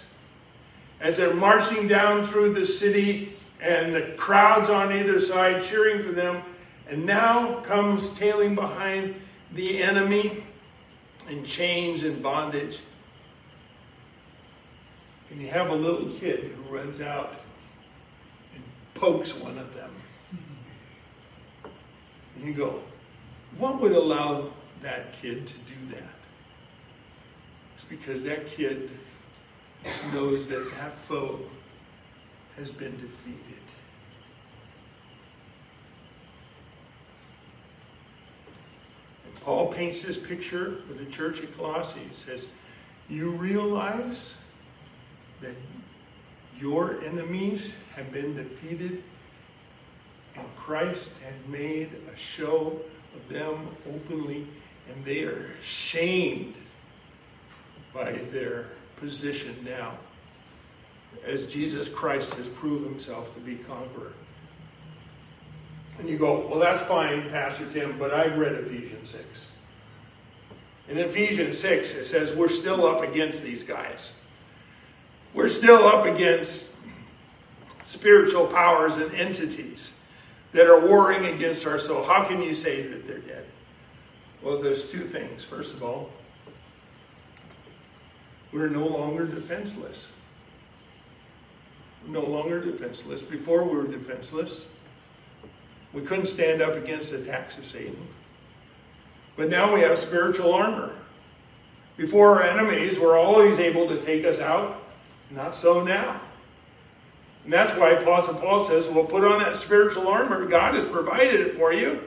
as 1.00 1.16
they're 1.16 1.34
marching 1.34 1.88
down 1.88 2.28
through 2.28 2.54
the 2.54 2.66
city 2.66 3.32
and 3.62 3.96
the 3.96 4.14
crowds 4.18 4.70
on 4.70 4.92
either 4.92 5.22
side 5.22 5.64
cheering 5.64 6.04
for 6.04 6.12
them. 6.12 6.44
And 6.90 7.06
now 7.06 7.62
comes 7.62 8.10
tailing 8.10 8.56
behind 8.56 9.16
the 9.54 9.82
enemy 9.82 10.44
in 11.30 11.46
chains 11.46 12.04
and 12.04 12.22
bondage. 12.22 12.80
And 15.30 15.42
you 15.42 15.48
have 15.48 15.70
a 15.70 15.76
little 15.76 16.12
kid 16.20 16.52
who 16.52 16.76
runs 16.76 17.00
out 17.00 17.36
and 18.54 18.64
pokes 18.94 19.34
one 19.36 19.58
of 19.58 19.74
them. 19.76 19.92
You 22.42 22.54
go, 22.54 22.82
what 23.58 23.82
would 23.82 23.92
allow 23.92 24.50
that 24.82 25.14
kid 25.22 25.46
to 25.46 25.54
do 25.54 25.96
that? 25.96 26.04
It's 27.76 27.84
because 27.84 28.24
that 28.24 28.48
kid 28.48 28.90
knows 30.14 30.48
that 30.48 30.70
that 30.78 30.98
foe 30.98 31.40
has 32.56 32.72
been 32.72 32.92
defeated. 32.98 33.64
And 39.26 39.42
Paul 39.42 39.68
paints 39.68 40.04
this 40.04 40.18
picture 40.18 40.82
for 40.88 40.94
the 40.94 41.06
church 41.06 41.42
at 41.42 41.56
Colossae. 41.58 42.00
He 42.08 42.14
says, 42.14 42.50
You 43.10 43.32
realize 43.32 44.36
that 45.42 45.56
your 46.58 47.02
enemies 47.04 47.74
have 47.96 48.12
been 48.12 48.36
defeated, 48.36 49.04
Christ 50.58 51.12
has 51.24 51.34
made 51.48 51.90
a 52.14 52.18
show 52.18 52.80
of 53.16 53.34
them 53.34 53.76
openly, 53.88 54.48
and 54.90 55.04
they 55.06 55.24
are 55.24 55.50
shamed 55.62 56.56
by 57.94 58.12
their 58.12 58.68
position 58.98 59.56
now, 59.68 59.94
as 61.26 61.48
Jesus 61.48 61.90
Christ 61.90 62.34
has 62.36 62.50
proved 62.50 62.86
himself 62.86 63.34
to 63.34 63.40
be 63.40 63.56
conqueror. 63.56 64.14
And 65.98 66.08
you 66.08 66.18
go, 66.18 66.48
well, 66.48 66.60
that's 66.60 66.82
fine, 66.82 67.30
Pastor 67.30 67.70
Tim, 67.70 67.98
but 67.98 68.14
I've 68.14 68.38
read 68.38 68.54
Ephesians 68.54 69.10
6. 69.12 69.48
In 70.88 70.98
Ephesians 70.98 71.58
6, 71.58 71.96
it 71.96 72.06
says 72.06 72.36
we're 72.36 72.48
still 72.50 72.86
up 72.86 73.04
against 73.04 73.44
these 73.44 73.64
guys. 73.64 74.16
We're 75.34 75.50
still 75.50 75.86
up 75.86 76.06
against 76.06 76.74
spiritual 77.86 78.48
powers 78.48 78.98
and 78.98 79.14
entities 79.14 79.94
that 80.54 80.68
are 80.68 80.80
warring 80.80 81.26
against 81.26 81.66
our 81.66 81.80
soul. 81.80 82.04
How 82.04 82.24
can 82.24 82.42
you 82.42 82.54
say 82.54 82.82
that 82.82 83.08
they're 83.08 83.20
dead? 83.20 83.46
Well, 84.42 84.62
there's 84.62 84.90
two 84.90 85.02
things. 85.02 85.44
First 85.44 85.74
of 85.74 85.84
all, 85.84 86.10
we're 88.52 88.70
no 88.70 88.88
longer 88.88 89.26
defenseless. 89.26 90.08
We're 92.06 92.14
no 92.14 92.26
longer 92.26 92.60
defenseless. 92.60 93.22
Before 93.22 93.64
we 93.64 93.76
were 93.76 93.88
defenseless. 93.88 94.66
We 95.92 96.02
couldn't 96.04 96.28
stand 96.28 96.62
up 96.62 96.76
against 96.76 97.12
the 97.12 97.22
attacks 97.22 97.58
of 97.58 97.66
Satan. 97.66 97.98
But 99.36 99.50
now 99.50 99.74
we 99.74 99.82
have 99.82 99.98
spiritual 99.98 100.54
armor. 100.54 100.96
Before 101.98 102.36
our 102.36 102.44
enemies 102.44 103.00
were 103.00 103.18
always 103.18 103.58
able 103.58 103.88
to 103.88 104.00
take 104.02 104.24
us 104.26 104.40
out. 104.40 104.84
Not 105.32 105.56
so 105.56 105.84
now. 105.84 106.22
And 107.50 107.54
that's 107.56 107.76
why 107.80 107.90
Apostle 107.90 108.36
Paul 108.36 108.64
says, 108.64 108.88
well, 108.90 109.06
put 109.06 109.24
on 109.24 109.40
that 109.40 109.56
spiritual 109.56 110.08
armor. 110.08 110.46
God 110.46 110.76
has 110.76 110.86
provided 110.86 111.40
it 111.42 111.56
for 111.56 111.74
you. 111.74 112.04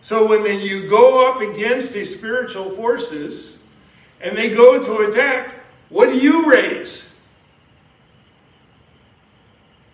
So 0.00 0.26
when 0.26 0.58
you 0.58 0.88
go 0.88 1.30
up 1.30 1.42
against 1.42 1.92
these 1.92 2.16
spiritual 2.16 2.70
forces 2.70 3.58
and 4.22 4.34
they 4.34 4.48
go 4.48 4.82
to 4.82 5.10
attack, 5.10 5.52
what 5.90 6.06
do 6.06 6.16
you 6.16 6.50
raise? 6.50 7.12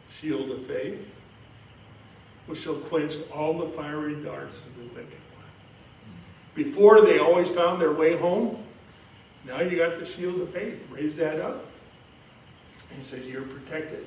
Shield 0.09 0.53
of 0.53 0.65
faith, 0.69 1.05
which 2.47 2.61
shall 2.61 2.77
quench 2.77 3.15
all 3.35 3.59
the 3.59 3.67
fiery 3.71 4.15
darts 4.23 4.61
of 4.61 4.77
the 4.77 4.85
wicked 4.95 5.19
one. 5.35 5.47
Before 6.55 7.01
they 7.01 7.19
always 7.19 7.49
found 7.49 7.83
their 7.83 7.93
way 7.93 8.17
home. 8.17 8.63
Now 9.45 9.63
you 9.63 9.77
got 9.77 9.99
the 9.99 10.07
shield 10.07 10.41
of 10.43 10.51
faith. 10.51 10.81
Raise 10.91 11.17
that 11.17 11.41
up. 11.41 11.65
And 12.91 13.01
he 13.01 13.05
says, 13.05 13.27
You're 13.27 13.43
protected. 13.43 14.07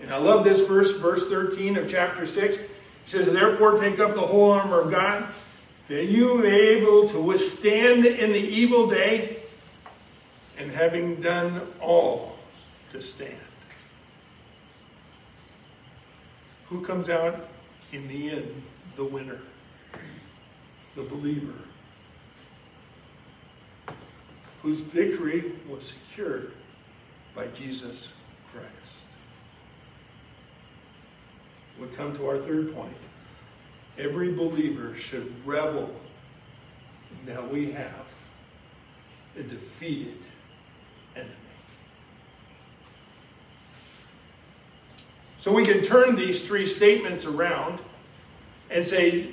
And 0.00 0.12
I 0.12 0.18
love 0.18 0.44
this 0.44 0.60
verse, 0.60 0.92
verse 0.92 1.28
13 1.28 1.76
of 1.76 1.88
chapter 1.88 2.26
6. 2.26 2.56
It 2.56 2.70
says, 3.06 3.32
Therefore, 3.32 3.78
take 3.78 3.98
up 4.00 4.14
the 4.14 4.20
whole 4.20 4.52
armor 4.52 4.80
of 4.80 4.90
God, 4.90 5.26
that 5.88 6.06
you 6.06 6.36
may 6.36 6.50
be 6.50 6.80
able 6.80 7.08
to 7.08 7.20
withstand 7.20 8.06
in 8.06 8.32
the 8.32 8.38
evil 8.38 8.88
day, 8.88 9.38
and 10.58 10.70
having 10.70 11.20
done 11.20 11.60
all 11.80 12.36
to 12.90 13.02
stand. 13.02 13.34
Who 16.68 16.80
comes 16.80 17.08
out 17.10 17.48
in 17.92 18.08
the 18.08 18.30
end 18.30 18.62
the 18.96 19.04
winner? 19.04 19.40
The 20.96 21.02
believer. 21.02 21.54
Whose 24.62 24.80
victory 24.80 25.52
was 25.68 25.92
secured 25.92 26.52
by 27.34 27.48
Jesus 27.48 28.12
Christ. 28.52 28.68
We 31.80 31.88
come 31.88 32.16
to 32.16 32.26
our 32.26 32.38
third 32.38 32.74
point. 32.74 32.96
Every 33.98 34.32
believer 34.32 34.96
should 34.96 35.32
revel 35.46 35.90
that 37.26 37.50
we 37.50 37.70
have 37.72 38.04
a 39.36 39.42
defeated 39.42 40.18
enemy. 41.16 41.30
So 45.38 45.52
we 45.52 45.64
can 45.64 45.82
turn 45.82 46.16
these 46.16 46.46
three 46.46 46.66
statements 46.66 47.24
around 47.24 47.78
and 48.70 48.86
say, 48.86 49.30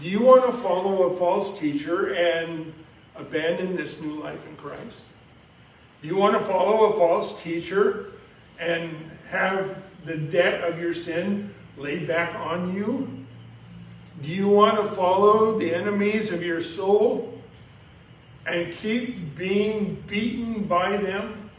do 0.00 0.08
you 0.08 0.20
want 0.20 0.46
to 0.46 0.52
follow 0.52 1.10
a 1.10 1.16
false 1.18 1.58
teacher 1.58 2.14
and 2.14 2.72
abandon 3.16 3.76
this 3.76 4.00
new 4.00 4.14
life 4.14 4.46
in 4.46 4.56
Christ? 4.56 5.02
Do 6.02 6.08
you 6.08 6.16
want 6.16 6.38
to 6.38 6.44
follow 6.44 6.92
a 6.92 6.96
false 6.96 7.42
teacher 7.42 8.12
and 8.58 8.90
have 9.28 9.76
the 10.08 10.16
debt 10.16 10.64
of 10.64 10.80
your 10.80 10.94
sin 10.94 11.54
laid 11.76 12.08
back 12.08 12.34
on 12.34 12.74
you? 12.74 13.26
Do 14.22 14.30
you 14.32 14.48
want 14.48 14.78
to 14.78 14.96
follow 14.96 15.58
the 15.58 15.72
enemies 15.72 16.32
of 16.32 16.42
your 16.42 16.60
soul 16.62 17.40
and 18.46 18.72
keep 18.72 19.36
being 19.36 20.02
beaten 20.06 20.64
by 20.64 20.96
them 20.96 21.50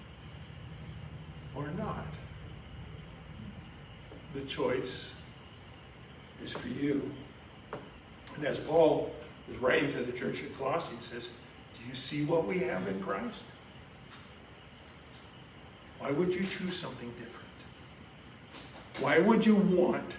or 1.55 1.67
not? 1.77 2.07
The 4.33 4.41
choice 4.41 5.11
is 6.43 6.51
for 6.51 6.67
you. 6.67 7.09
And 8.35 8.45
as 8.45 8.59
Paul 8.59 9.11
is 9.49 9.57
writing 9.57 9.91
to 9.93 9.99
the 9.99 10.11
church 10.11 10.43
at 10.43 10.57
Colossae, 10.57 10.91
he 10.99 11.05
says, 11.05 11.29
Do 11.77 11.87
you 11.87 11.95
see 11.95 12.25
what 12.25 12.45
we 12.45 12.59
have 12.59 12.87
in 12.87 13.01
Christ? 13.01 13.43
Why 15.99 16.11
would 16.11 16.33
you 16.33 16.43
choose 16.43 16.75
something 16.75 17.09
different? 17.11 17.48
Why 19.01 19.19
would 19.19 19.45
you 19.45 19.55
want 19.55 20.11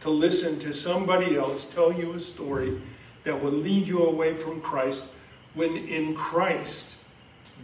to 0.00 0.10
listen 0.10 0.58
to 0.60 0.72
somebody 0.72 1.36
else 1.36 1.64
tell 1.64 1.92
you 1.92 2.12
a 2.12 2.20
story 2.20 2.80
that 3.24 3.42
will 3.42 3.52
lead 3.52 3.86
you 3.86 4.04
away 4.04 4.34
from 4.34 4.60
Christ 4.60 5.04
when 5.54 5.76
in 5.76 6.14
Christ 6.14 6.96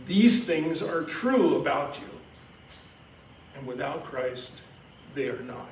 these 0.07 0.45
things 0.45 0.83
are 0.83 1.03
true 1.03 1.57
about 1.57 1.99
you? 1.99 2.09
And 3.57 3.67
without 3.67 4.05
Christ, 4.05 4.61
they 5.15 5.29
are 5.29 5.43
not. 5.43 5.69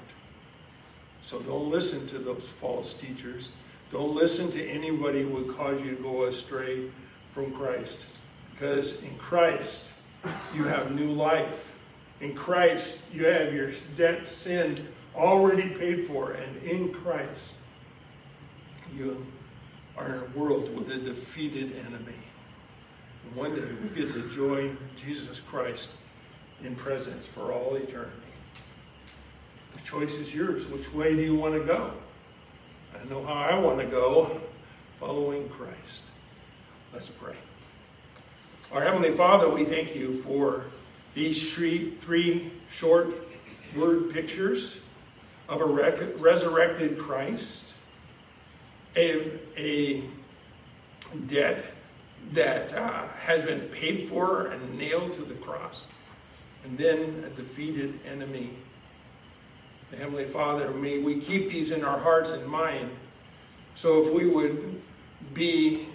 So 1.23 1.41
don't 1.41 1.71
listen 1.71 2.07
to 2.09 2.19
those 2.19 2.49
false 2.49 2.95
teachers. 2.95 3.51
Don't 3.93 4.15
listen 4.15 4.51
to 4.53 4.67
anybody 4.67 5.23
who 5.23 5.29
would 5.29 5.57
cause 5.57 5.81
you 5.83 5.97
to 5.97 6.03
go 6.03 6.25
astray 6.25 6.91
from 7.33 7.53
Christ. 7.53 8.07
Because 8.53 9.03
in 9.03 9.17
Christ, 9.19 9.93
you 10.55 10.65
have 10.65 10.95
new 10.95 11.11
life. 11.11 11.68
In 12.21 12.35
Christ, 12.35 12.99
you 13.13 13.27
have 13.27 13.53
your 13.53 13.71
debt, 13.97 14.29
sin 14.29 14.87
already 15.15 15.69
paid 15.71 16.07
for. 16.07 16.33
And 16.33 16.63
in 16.63 16.93
Christ, 16.93 17.31
you 18.95 19.25
are 19.97 20.07
in 20.07 20.21
a 20.21 20.39
world 20.39 20.75
with 20.77 20.91
a 20.91 20.99
defeated 20.99 21.77
enemy. 21.87 22.15
And 23.25 23.37
one 23.37 23.55
day 23.55 23.69
we 23.83 23.89
get 23.91 24.13
to 24.15 24.29
join 24.31 24.77
Jesus 24.97 25.41
Christ 25.41 25.91
in 26.65 26.75
presence 26.75 27.27
for 27.27 27.53
all 27.53 27.77
eternity. 27.77 28.13
The 29.75 29.81
choice 29.83 30.15
is 30.15 30.35
yours. 30.35 30.67
Which 30.67 30.93
way 30.93 31.15
do 31.15 31.23
you 31.23 31.37
want 31.37 31.55
to 31.55 31.61
go? 31.61 31.93
I 32.95 33.09
know 33.09 33.23
how 33.25 33.35
I 33.35 33.59
want 33.59 33.79
to 33.81 33.87
go, 33.87 34.41
following 34.99 35.49
Christ. 35.51 36.03
Let's 36.93 37.11
pray. 37.11 37.37
Our 38.73 38.83
Heavenly 38.83 39.13
Father, 39.13 39.49
we 39.49 39.65
thank 39.65 39.95
you 39.95 40.23
for 40.23 40.65
these 41.19 41.53
three, 41.53 41.91
three 41.91 42.53
short 42.71 43.13
word 43.77 44.13
pictures 44.13 44.79
of 45.49 45.61
a 45.61 45.65
resurrected 46.17 46.97
Christ, 46.97 47.75
a, 48.97 49.33
a 49.57 50.05
debt 51.27 51.65
that 52.33 52.73
uh, 52.73 53.09
has 53.21 53.43
been 53.43 53.63
paid 53.63 54.09
for 54.09 54.47
and 54.47 54.79
nailed 54.79 55.13
to 55.15 55.23
the 55.23 55.35
cross, 55.35 55.87
and 56.63 56.79
then 56.79 57.25
a 57.27 57.31
defeated 57.31 57.99
enemy. 58.07 58.51
The 59.91 59.97
Heavenly 59.97 60.27
Father, 60.27 60.71
may 60.71 60.99
we 60.99 61.19
keep 61.19 61.51
these 61.51 61.73
in 61.73 61.83
our 61.83 61.99
hearts 61.99 62.31
and 62.31 62.47
mind. 62.47 62.91
So 63.75 64.03
if 64.03 64.13
we 64.13 64.27
would 64.27 64.81
be 65.35 65.89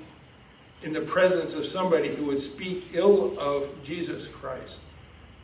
in 0.82 0.91
the 0.91 1.01
presence 1.01 1.53
of 1.53 1.65
somebody 1.65 2.09
who 2.09 2.26
would 2.26 2.41
speak 2.41 2.89
ill 2.93 3.39
of 3.39 3.69
Jesus 3.84 4.28
Christ, 4.28 4.82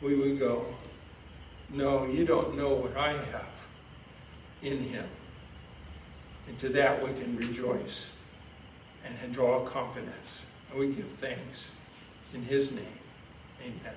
we 0.02 0.14
would 0.14 0.38
go, 0.38 0.66
No, 1.68 2.06
you 2.06 2.24
don't 2.24 2.56
know 2.56 2.74
what 2.74 2.96
I 2.96 3.12
have 3.12 3.46
in 4.62 4.78
him. 4.78 5.06
And 6.48 6.58
to 6.58 6.68
that 6.70 7.02
we 7.02 7.12
can 7.20 7.36
rejoice 7.36 8.06
and 9.22 9.32
draw 9.32 9.64
confidence. 9.64 10.42
And 10.70 10.80
we 10.80 10.88
give 10.88 11.08
thanks 11.12 11.70
in 12.34 12.42
his 12.42 12.72
name. 12.72 12.84
Amen. 13.62 13.94